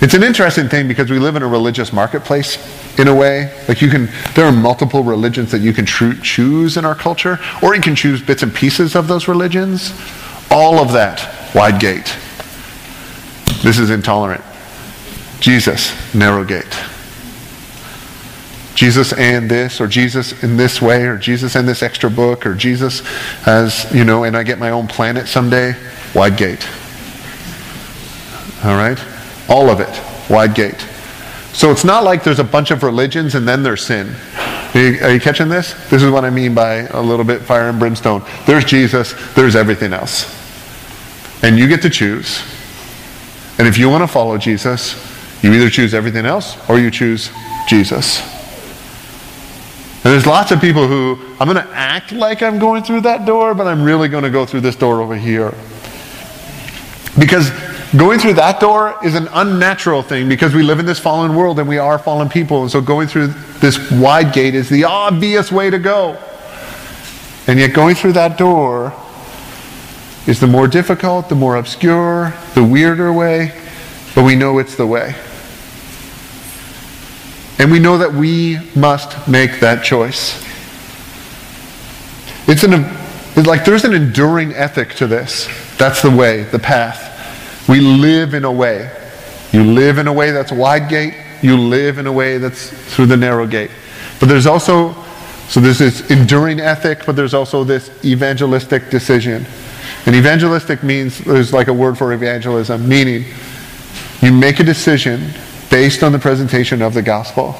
It's 0.00 0.14
an 0.14 0.22
interesting 0.22 0.68
thing 0.68 0.88
because 0.88 1.10
we 1.10 1.18
live 1.18 1.36
in 1.36 1.42
a 1.42 1.46
religious 1.46 1.92
marketplace 1.92 2.58
in 2.98 3.08
a 3.08 3.14
way. 3.14 3.52
Like 3.68 3.80
you 3.80 3.88
can, 3.88 4.08
there 4.34 4.46
are 4.46 4.52
multiple 4.52 5.04
religions 5.04 5.50
that 5.52 5.60
you 5.60 5.72
can 5.72 5.86
tr- 5.86 6.20
choose 6.22 6.76
in 6.76 6.84
our 6.84 6.94
culture, 6.94 7.38
or 7.62 7.74
you 7.74 7.80
can 7.80 7.94
choose 7.94 8.20
bits 8.20 8.42
and 8.42 8.52
pieces 8.54 8.96
of 8.96 9.08
those 9.08 9.28
religions. 9.28 9.92
All 10.50 10.78
of 10.78 10.92
that, 10.92 11.54
wide 11.54 11.80
gate. 11.80 12.16
This 13.62 13.78
is 13.78 13.90
intolerant. 13.90 14.42
Jesus, 15.40 15.92
narrow 16.14 16.44
gate. 16.44 16.76
Jesus 18.74 19.12
and 19.12 19.50
this, 19.50 19.80
or 19.80 19.86
Jesus 19.86 20.42
in 20.42 20.56
this 20.56 20.82
way, 20.82 21.04
or 21.04 21.16
Jesus 21.16 21.54
and 21.54 21.68
this 21.68 21.82
extra 21.82 22.10
book, 22.10 22.44
or 22.46 22.54
Jesus 22.54 23.02
as, 23.46 23.86
you 23.94 24.04
know, 24.04 24.24
and 24.24 24.36
I 24.36 24.42
get 24.42 24.58
my 24.58 24.70
own 24.70 24.88
planet 24.88 25.28
someday, 25.28 25.76
wide 26.14 26.36
gate. 26.36 26.66
All 28.64 28.76
right? 28.76 28.98
All 29.48 29.68
of 29.68 29.80
it, 29.80 30.30
wide 30.30 30.54
gate. 30.54 30.80
So 31.52 31.70
it's 31.70 31.84
not 31.84 32.04
like 32.04 32.24
there's 32.24 32.38
a 32.38 32.44
bunch 32.44 32.70
of 32.70 32.82
religions 32.82 33.34
and 33.34 33.46
then 33.46 33.62
there's 33.62 33.84
sin. 33.84 34.14
Are 34.74 34.80
you, 34.80 35.04
are 35.04 35.10
you, 35.12 35.20
catching 35.20 35.48
this? 35.48 35.74
This 35.90 36.02
is 36.02 36.10
what 36.10 36.24
I 36.24 36.30
mean 36.30 36.54
by 36.54 36.86
a 36.86 37.00
little 37.00 37.26
bit 37.26 37.42
fire 37.42 37.68
and 37.68 37.78
brimstone. 37.78 38.22
There's 38.46 38.64
Jesus, 38.64 39.14
there's 39.34 39.54
everything 39.54 39.92
else. 39.92 40.38
And 41.42 41.58
you 41.58 41.68
get 41.68 41.82
to 41.82 41.90
choose. 41.90 42.42
And 43.58 43.68
if 43.68 43.76
you 43.76 43.90
want 43.90 44.02
to 44.02 44.08
follow 44.08 44.38
Jesus, 44.38 44.96
you 45.42 45.52
either 45.52 45.68
choose 45.68 45.92
everything 45.92 46.24
else 46.24 46.56
or 46.70 46.78
you 46.78 46.90
choose 46.90 47.30
Jesus. 47.68 48.20
And 50.04 50.12
there's 50.12 50.26
lots 50.26 50.52
of 50.52 50.60
people 50.60 50.88
who, 50.88 51.18
I'm 51.38 51.46
going 51.48 51.64
to 51.64 51.72
act 51.74 52.10
like 52.12 52.42
I'm 52.42 52.58
going 52.58 52.82
through 52.82 53.02
that 53.02 53.26
door, 53.26 53.54
but 53.54 53.66
I'm 53.66 53.82
really 53.82 54.08
going 54.08 54.24
to 54.24 54.30
go 54.30 54.46
through 54.46 54.62
this 54.62 54.74
door 54.74 55.02
over 55.02 55.16
here. 55.16 55.52
Because 57.18 57.50
going 57.96 58.18
through 58.18 58.34
that 58.34 58.60
door 58.60 58.96
is 59.04 59.14
an 59.14 59.28
unnatural 59.32 60.02
thing 60.02 60.28
because 60.28 60.54
we 60.54 60.62
live 60.62 60.78
in 60.78 60.86
this 60.86 60.98
fallen 60.98 61.34
world 61.34 61.58
and 61.58 61.68
we 61.68 61.78
are 61.78 61.98
fallen 61.98 62.28
people. 62.28 62.62
And 62.62 62.70
so 62.70 62.80
going 62.80 63.08
through 63.08 63.28
this 63.60 63.90
wide 63.90 64.32
gate 64.32 64.54
is 64.54 64.68
the 64.68 64.84
obvious 64.84 65.52
way 65.52 65.70
to 65.70 65.78
go. 65.78 66.18
And 67.46 67.58
yet 67.58 67.74
going 67.74 67.94
through 67.94 68.12
that 68.14 68.38
door 68.38 68.94
is 70.26 70.40
the 70.40 70.46
more 70.46 70.68
difficult, 70.68 71.28
the 71.28 71.34
more 71.34 71.56
obscure, 71.56 72.32
the 72.54 72.62
weirder 72.62 73.12
way, 73.12 73.52
but 74.14 74.24
we 74.24 74.36
know 74.36 74.58
it's 74.58 74.76
the 74.76 74.86
way. 74.86 75.14
And 77.58 77.70
we 77.70 77.78
know 77.78 77.98
that 77.98 78.12
we 78.12 78.58
must 78.74 79.28
make 79.28 79.60
that 79.60 79.84
choice. 79.84 80.40
It's, 82.48 82.64
an, 82.64 82.84
it's 83.36 83.46
like 83.46 83.64
there's 83.64 83.84
an 83.84 83.92
enduring 83.92 84.52
ethic 84.52 84.94
to 84.94 85.06
this. 85.06 85.48
That's 85.76 86.02
the 86.02 86.10
way, 86.10 86.44
the 86.44 86.58
path. 86.58 87.11
We 87.68 87.80
live 87.80 88.34
in 88.34 88.44
a 88.44 88.52
way. 88.52 88.90
You 89.52 89.64
live 89.64 89.98
in 89.98 90.06
a 90.06 90.12
way 90.12 90.30
that's 90.30 90.50
wide 90.50 90.88
gate. 90.88 91.14
You 91.42 91.56
live 91.56 91.98
in 91.98 92.06
a 92.06 92.12
way 92.12 92.38
that's 92.38 92.70
through 92.94 93.06
the 93.06 93.16
narrow 93.16 93.46
gate. 93.46 93.70
But 94.20 94.28
there's 94.28 94.46
also, 94.46 94.94
so 95.48 95.60
there's 95.60 95.78
this 95.78 96.10
enduring 96.10 96.60
ethic, 96.60 97.04
but 97.04 97.16
there's 97.16 97.34
also 97.34 97.64
this 97.64 97.90
evangelistic 98.04 98.90
decision. 98.90 99.44
And 100.06 100.16
evangelistic 100.16 100.82
means, 100.82 101.18
there's 101.18 101.52
like 101.52 101.68
a 101.68 101.72
word 101.72 101.98
for 101.98 102.12
evangelism, 102.12 102.88
meaning 102.88 103.24
you 104.20 104.32
make 104.32 104.60
a 104.60 104.64
decision 104.64 105.30
based 105.70 106.02
on 106.02 106.12
the 106.12 106.18
presentation 106.18 106.82
of 106.82 106.94
the 106.94 107.02
gospel, 107.02 107.56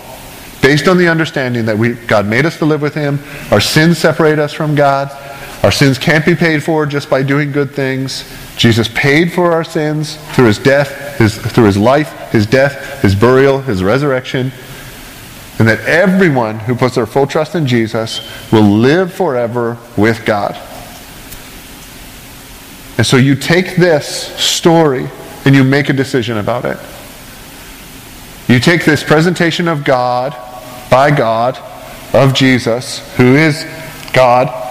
based 0.60 0.88
on 0.88 0.98
the 0.98 1.08
understanding 1.08 1.66
that 1.66 1.76
we, 1.76 1.94
God 1.94 2.26
made 2.26 2.46
us 2.46 2.58
to 2.58 2.64
live 2.64 2.82
with 2.82 2.94
Him, 2.94 3.18
our 3.50 3.60
sins 3.60 3.98
separate 3.98 4.38
us 4.38 4.52
from 4.52 4.74
God, 4.74 5.10
our 5.62 5.70
sins 5.70 5.96
can't 5.96 6.26
be 6.26 6.34
paid 6.34 6.62
for 6.62 6.86
just 6.86 7.08
by 7.08 7.22
doing 7.22 7.52
good 7.52 7.70
things. 7.70 8.24
Jesus 8.56 8.88
paid 8.88 9.32
for 9.32 9.52
our 9.52 9.62
sins 9.62 10.16
through 10.34 10.46
His 10.46 10.58
death, 10.58 11.18
his, 11.18 11.38
through 11.38 11.66
His 11.66 11.76
life, 11.76 12.30
His 12.30 12.46
death, 12.46 13.00
His 13.00 13.14
burial, 13.14 13.60
His 13.60 13.84
resurrection, 13.84 14.50
and 15.58 15.68
that 15.68 15.80
everyone 15.80 16.58
who 16.58 16.74
puts 16.74 16.96
their 16.96 17.06
full 17.06 17.26
trust 17.28 17.54
in 17.54 17.66
Jesus 17.66 18.28
will 18.50 18.62
live 18.62 19.14
forever 19.14 19.78
with 19.96 20.24
God. 20.24 20.56
And 22.98 23.06
so 23.06 23.16
you 23.16 23.36
take 23.36 23.76
this 23.76 24.36
story 24.36 25.08
and 25.44 25.54
you 25.54 25.62
make 25.62 25.88
a 25.88 25.92
decision 25.92 26.38
about 26.38 26.64
it. 26.64 26.78
You 28.48 28.58
take 28.58 28.84
this 28.84 29.02
presentation 29.02 29.68
of 29.68 29.84
God, 29.84 30.32
by 30.90 31.10
God, 31.10 31.58
of 32.12 32.34
Jesus, 32.34 32.98
who 33.16 33.34
is 33.34 33.64
God, 34.12 34.61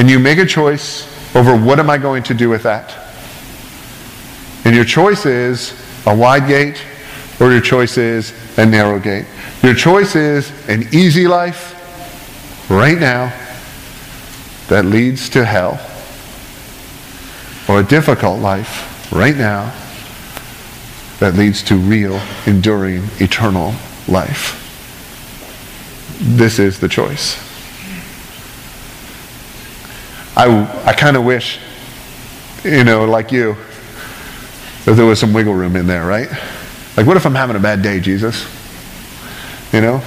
and 0.00 0.08
you 0.08 0.18
make 0.18 0.38
a 0.38 0.46
choice 0.46 1.06
over 1.36 1.54
what 1.54 1.78
am 1.78 1.90
I 1.90 1.98
going 1.98 2.22
to 2.22 2.32
do 2.32 2.48
with 2.48 2.62
that. 2.62 2.96
And 4.64 4.74
your 4.74 4.86
choice 4.86 5.26
is 5.26 5.78
a 6.06 6.16
wide 6.16 6.48
gate 6.48 6.82
or 7.38 7.52
your 7.52 7.60
choice 7.60 7.98
is 7.98 8.32
a 8.56 8.64
narrow 8.64 8.98
gate. 8.98 9.26
Your 9.62 9.74
choice 9.74 10.16
is 10.16 10.50
an 10.70 10.88
easy 10.90 11.28
life 11.28 11.76
right 12.70 12.98
now 12.98 13.30
that 14.68 14.86
leads 14.86 15.28
to 15.28 15.44
hell 15.44 15.78
or 17.68 17.80
a 17.80 17.84
difficult 17.84 18.40
life 18.40 19.12
right 19.12 19.36
now 19.36 19.70
that 21.18 21.34
leads 21.34 21.62
to 21.64 21.76
real, 21.76 22.18
enduring, 22.46 23.04
eternal 23.18 23.74
life. 24.08 24.56
This 26.20 26.58
is 26.58 26.80
the 26.80 26.88
choice. 26.88 27.49
I, 30.36 30.84
I 30.86 30.92
kind 30.92 31.16
of 31.16 31.24
wish, 31.24 31.58
you 32.64 32.84
know, 32.84 33.04
like 33.04 33.32
you, 33.32 33.56
that 34.84 34.94
there 34.94 35.06
was 35.06 35.18
some 35.18 35.32
wiggle 35.32 35.54
room 35.54 35.76
in 35.76 35.86
there, 35.86 36.06
right? 36.06 36.28
Like, 36.96 37.06
what 37.06 37.16
if 37.16 37.26
I'm 37.26 37.34
having 37.34 37.56
a 37.56 37.60
bad 37.60 37.82
day, 37.82 38.00
Jesus? 38.00 38.46
You 39.72 39.80
know? 39.80 39.98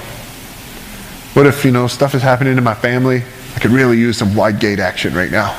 What 1.34 1.46
if, 1.46 1.64
you 1.64 1.70
know, 1.70 1.86
stuff 1.86 2.14
is 2.14 2.22
happening 2.22 2.56
in 2.56 2.64
my 2.64 2.74
family? 2.74 3.22
I 3.54 3.60
could 3.60 3.70
really 3.70 3.98
use 3.98 4.16
some 4.16 4.34
wide 4.34 4.60
gate 4.60 4.78
action 4.78 5.14
right 5.14 5.30
now. 5.30 5.56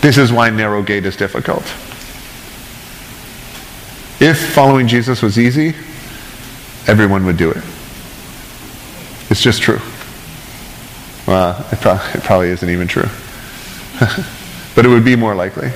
This 0.00 0.18
is 0.18 0.32
why 0.32 0.50
narrow 0.50 0.82
gate 0.82 1.06
is 1.06 1.16
difficult. 1.16 1.62
If 4.20 4.52
following 4.54 4.86
Jesus 4.86 5.22
was 5.22 5.38
easy, 5.38 5.74
everyone 6.86 7.24
would 7.26 7.36
do 7.36 7.50
it. 7.50 7.62
It's 9.30 9.42
just 9.42 9.62
true. 9.62 9.80
Well, 11.26 11.66
it, 11.72 11.80
pro- 11.80 11.94
it 11.94 12.22
probably 12.22 12.48
isn't 12.48 12.68
even 12.68 12.86
true. 12.86 13.08
but 14.74 14.84
it 14.84 14.88
would 14.88 15.04
be 15.04 15.16
more 15.16 15.34
likely. 15.34 15.70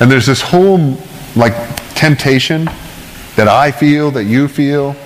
And 0.00 0.10
there's 0.10 0.26
this 0.26 0.40
whole 0.40 0.98
like 1.36 1.54
temptation 1.94 2.64
that 3.36 3.48
I 3.48 3.70
feel, 3.70 4.10
that 4.12 4.24
you 4.24 4.48
feel, 4.48 4.96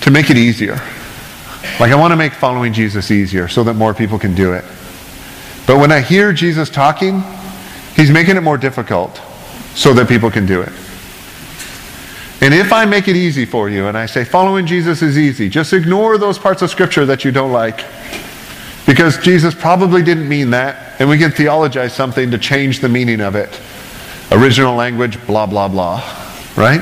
to 0.00 0.10
make 0.10 0.30
it 0.30 0.36
easier. 0.36 0.80
Like 1.78 1.92
I 1.92 1.96
want 1.96 2.12
to 2.12 2.16
make 2.16 2.32
following 2.32 2.72
Jesus 2.72 3.10
easier 3.10 3.48
so 3.48 3.64
that 3.64 3.74
more 3.74 3.92
people 3.92 4.18
can 4.18 4.34
do 4.34 4.52
it. 4.52 4.64
But 5.66 5.78
when 5.78 5.92
I 5.92 6.00
hear 6.00 6.32
Jesus 6.32 6.70
talking, 6.70 7.22
he's 7.94 8.10
making 8.10 8.36
it 8.36 8.42
more 8.42 8.56
difficult 8.56 9.20
so 9.74 9.92
that 9.94 10.08
people 10.08 10.30
can 10.30 10.46
do 10.46 10.62
it. 10.62 10.72
And 12.40 12.52
if 12.52 12.72
I 12.72 12.84
make 12.84 13.08
it 13.08 13.16
easy 13.16 13.44
for 13.44 13.70
you 13.70 13.86
and 13.86 13.96
I 13.96 14.06
say 14.06 14.24
following 14.24 14.66
Jesus 14.66 15.02
is 15.02 15.18
easy, 15.18 15.48
just 15.48 15.72
ignore 15.72 16.18
those 16.18 16.38
parts 16.38 16.62
of 16.62 16.70
Scripture 16.70 17.06
that 17.06 17.24
you 17.24 17.32
don't 17.32 17.52
like. 17.52 17.84
Because 18.86 19.18
Jesus 19.18 19.54
probably 19.54 20.02
didn't 20.02 20.28
mean 20.28 20.50
that, 20.50 21.00
and 21.00 21.08
we 21.08 21.18
can 21.18 21.32
theologize 21.32 21.92
something 21.92 22.30
to 22.30 22.38
change 22.38 22.80
the 22.80 22.88
meaning 22.88 23.20
of 23.20 23.34
it. 23.34 23.60
Original 24.30 24.76
language, 24.76 25.24
blah, 25.26 25.46
blah, 25.46 25.66
blah. 25.66 25.96
Right? 26.56 26.80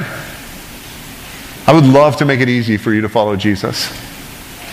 I 1.66 1.72
would 1.72 1.86
love 1.86 2.18
to 2.18 2.26
make 2.26 2.40
it 2.40 2.48
easy 2.48 2.76
for 2.76 2.92
you 2.92 3.00
to 3.00 3.08
follow 3.08 3.36
Jesus. 3.36 3.90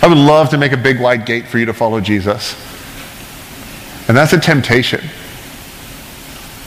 I 0.04 0.08
would 0.08 0.18
love 0.18 0.50
to 0.50 0.58
make 0.58 0.74
a 0.74 0.78
big 0.78 1.00
wide 1.00 1.26
gate 1.26 1.48
for 1.48 1.58
you 1.58 1.66
to 1.66 1.74
follow 1.74 2.02
Jesus. 2.02 2.56
And 4.10 4.18
that's 4.18 4.34
a 4.34 4.40
temptation. 4.40 5.02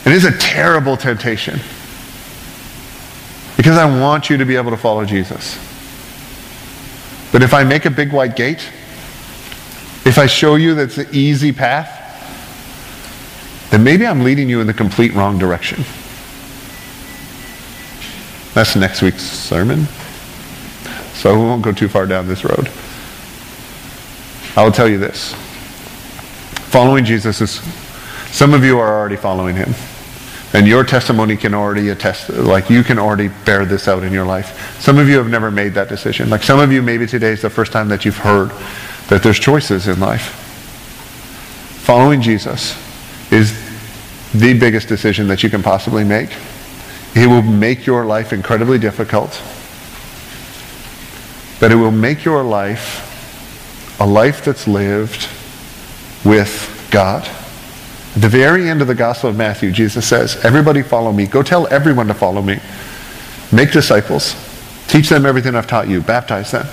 It 0.05 0.11
is 0.11 0.25
a 0.25 0.35
terrible 0.37 0.97
temptation. 0.97 1.59
Because 3.57 3.77
I 3.77 3.99
want 3.99 4.29
you 4.29 4.37
to 4.37 4.45
be 4.45 4.55
able 4.55 4.71
to 4.71 4.77
follow 4.77 5.05
Jesus. 5.05 5.57
But 7.31 7.41
if 7.43 7.53
I 7.53 7.63
make 7.63 7.85
a 7.85 7.89
big 7.89 8.11
white 8.11 8.35
gate, 8.35 8.69
if 10.05 10.17
I 10.17 10.25
show 10.25 10.55
you 10.55 10.75
that's 10.75 10.95
the 10.95 11.09
easy 11.11 11.51
path, 11.51 11.91
then 13.71 13.83
maybe 13.83 14.05
I'm 14.05 14.23
leading 14.23 14.49
you 14.49 14.61
in 14.61 14.67
the 14.67 14.73
complete 14.73 15.13
wrong 15.13 15.37
direction. 15.37 15.83
That's 18.53 18.75
next 18.75 19.01
week's 19.01 19.23
sermon. 19.23 19.87
So 21.13 21.33
we 21.37 21.45
won't 21.45 21.61
go 21.61 21.71
too 21.71 21.89
far 21.89 22.05
down 22.05 22.27
this 22.27 22.45
road. 22.45 22.69
I 24.55 24.63
will 24.63 24.71
tell 24.71 24.87
you 24.87 24.97
this. 24.97 25.33
Following 26.71 27.03
Jesus 27.03 27.41
is, 27.41 27.61
some 28.31 28.53
of 28.53 28.63
you 28.63 28.79
are 28.79 28.99
already 28.99 29.17
following 29.17 29.55
him. 29.55 29.73
And 30.55 30.65
your 30.65 30.85
testimony 30.85 31.35
can 31.35 31.53
already 31.53 31.89
attest, 31.89 32.29
like 32.29 32.69
you 32.69 32.81
can 32.81 32.97
already 32.97 33.27
bear 33.27 33.65
this 33.65 33.89
out 33.89 34.03
in 34.03 34.13
your 34.13 34.25
life. 34.25 34.79
Some 34.79 34.97
of 34.97 35.09
you 35.09 35.17
have 35.17 35.29
never 35.29 35.51
made 35.51 35.73
that 35.73 35.89
decision. 35.89 36.29
Like 36.29 36.43
some 36.43 36.61
of 36.61 36.71
you, 36.71 36.81
maybe 36.81 37.05
today 37.05 37.31
is 37.31 37.41
the 37.41 37.49
first 37.49 37.73
time 37.73 37.89
that 37.89 38.05
you've 38.05 38.19
heard 38.19 38.51
that 39.09 39.21
there's 39.21 39.37
choices 39.37 39.89
in 39.89 39.99
life. 39.99 40.21
Following 41.83 42.21
Jesus 42.21 42.73
is 43.33 43.51
the 44.31 44.57
biggest 44.57 44.87
decision 44.87 45.27
that 45.27 45.43
you 45.43 45.49
can 45.49 45.61
possibly 45.61 46.05
make. 46.05 46.29
It 47.15 47.27
will 47.27 47.41
make 47.41 47.85
your 47.85 48.05
life 48.05 48.31
incredibly 48.31 48.79
difficult, 48.79 49.31
but 51.59 51.69
it 51.69 51.75
will 51.75 51.91
make 51.91 52.23
your 52.23 52.43
life 52.43 53.99
a 53.99 54.07
life 54.07 54.45
that's 54.45 54.69
lived 54.69 55.27
with 56.23 56.87
God. 56.91 57.29
At 58.15 58.21
the 58.21 58.29
very 58.29 58.69
end 58.69 58.81
of 58.81 58.87
the 58.87 58.95
Gospel 58.95 59.29
of 59.29 59.35
Matthew, 59.35 59.71
Jesus 59.71 60.07
says, 60.07 60.37
Everybody 60.45 60.81
follow 60.81 61.11
me. 61.11 61.25
Go 61.27 61.43
tell 61.43 61.67
everyone 61.67 62.07
to 62.07 62.13
follow 62.13 62.41
me. 62.41 62.59
Make 63.51 63.73
disciples. 63.73 64.35
Teach 64.87 65.09
them 65.09 65.25
everything 65.25 65.53
I've 65.53 65.67
taught 65.67 65.89
you. 65.89 66.01
Baptize 66.01 66.51
them. 66.51 66.65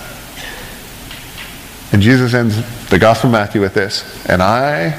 And 1.92 2.00
Jesus 2.00 2.32
ends 2.32 2.88
the 2.90 2.98
Gospel 2.98 3.28
of 3.28 3.32
Matthew 3.32 3.60
with 3.60 3.74
this. 3.74 4.24
And 4.26 4.40
I, 4.40 4.98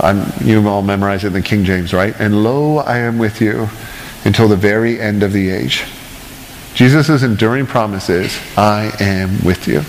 I'm, 0.00 0.24
you 0.46 0.66
all 0.68 0.82
memorize 0.82 1.24
it 1.24 1.28
in 1.28 1.32
the 1.32 1.42
King 1.42 1.64
James, 1.64 1.92
right? 1.92 2.14
And 2.20 2.44
lo, 2.44 2.78
I 2.78 2.98
am 2.98 3.18
with 3.18 3.40
you 3.40 3.68
until 4.24 4.46
the 4.46 4.56
very 4.56 5.00
end 5.00 5.24
of 5.24 5.32
the 5.32 5.50
age. 5.50 5.84
Jesus' 6.74 7.22
enduring 7.22 7.66
promise 7.66 8.08
is, 8.08 8.38
I 8.56 8.92
am 9.00 9.44
with 9.44 9.66
you. 9.66 9.82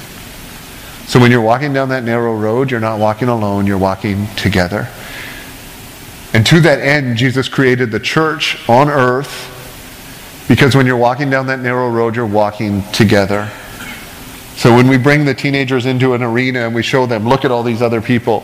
So 1.07 1.19
when 1.19 1.31
you're 1.31 1.41
walking 1.41 1.73
down 1.73 1.89
that 1.89 2.03
narrow 2.03 2.35
road, 2.35 2.71
you're 2.71 2.79
not 2.79 2.99
walking 2.99 3.27
alone, 3.27 3.67
you're 3.67 3.77
walking 3.77 4.27
together. 4.35 4.89
And 6.33 6.45
to 6.47 6.59
that 6.61 6.79
end, 6.79 7.15
Jesus 7.15 7.47
created 7.47 7.91
the 7.91 7.99
church 7.99 8.67
on 8.67 8.89
earth 8.89 9.49
because 10.47 10.75
when 10.75 10.85
you're 10.85 10.97
walking 10.97 11.29
down 11.29 11.47
that 11.47 11.59
narrow 11.59 11.89
road, 11.89 12.15
you're 12.15 12.25
walking 12.25 12.83
together. 12.91 13.49
So 14.55 14.75
when 14.75 14.87
we 14.87 14.97
bring 14.97 15.25
the 15.25 15.33
teenagers 15.33 15.85
into 15.85 16.13
an 16.13 16.23
arena 16.23 16.65
and 16.65 16.75
we 16.75 16.83
show 16.83 17.05
them, 17.05 17.27
look 17.27 17.45
at 17.45 17.51
all 17.51 17.63
these 17.63 17.81
other 17.81 18.01
people, 18.01 18.43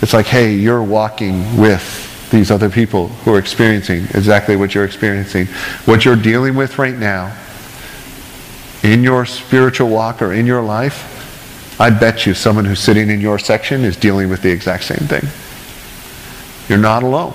it's 0.00 0.12
like, 0.12 0.26
hey, 0.26 0.54
you're 0.54 0.82
walking 0.82 1.56
with 1.56 2.30
these 2.30 2.50
other 2.50 2.70
people 2.70 3.08
who 3.08 3.34
are 3.34 3.38
experiencing 3.38 4.04
exactly 4.14 4.56
what 4.56 4.74
you're 4.74 4.84
experiencing. 4.84 5.46
What 5.86 6.04
you're 6.04 6.16
dealing 6.16 6.54
with 6.54 6.78
right 6.78 6.94
now 6.94 7.36
in 8.82 9.02
your 9.02 9.26
spiritual 9.26 9.88
walk 9.88 10.22
or 10.22 10.32
in 10.32 10.46
your 10.46 10.62
life, 10.62 11.80
I 11.80 11.90
bet 11.90 12.26
you 12.26 12.34
someone 12.34 12.64
who's 12.64 12.80
sitting 12.80 13.10
in 13.10 13.20
your 13.20 13.38
section 13.38 13.84
is 13.84 13.96
dealing 13.96 14.28
with 14.28 14.42
the 14.42 14.50
exact 14.50 14.84
same 14.84 15.08
thing. 15.08 15.26
You're 16.68 16.78
not 16.78 17.02
alone. 17.02 17.34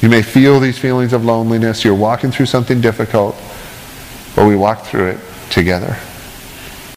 You 0.00 0.08
may 0.08 0.22
feel 0.22 0.60
these 0.60 0.78
feelings 0.78 1.12
of 1.12 1.24
loneliness. 1.24 1.84
You're 1.84 1.94
walking 1.94 2.30
through 2.30 2.46
something 2.46 2.80
difficult, 2.80 3.36
but 4.34 4.46
we 4.46 4.56
walk 4.56 4.84
through 4.86 5.08
it 5.08 5.20
together. 5.50 5.96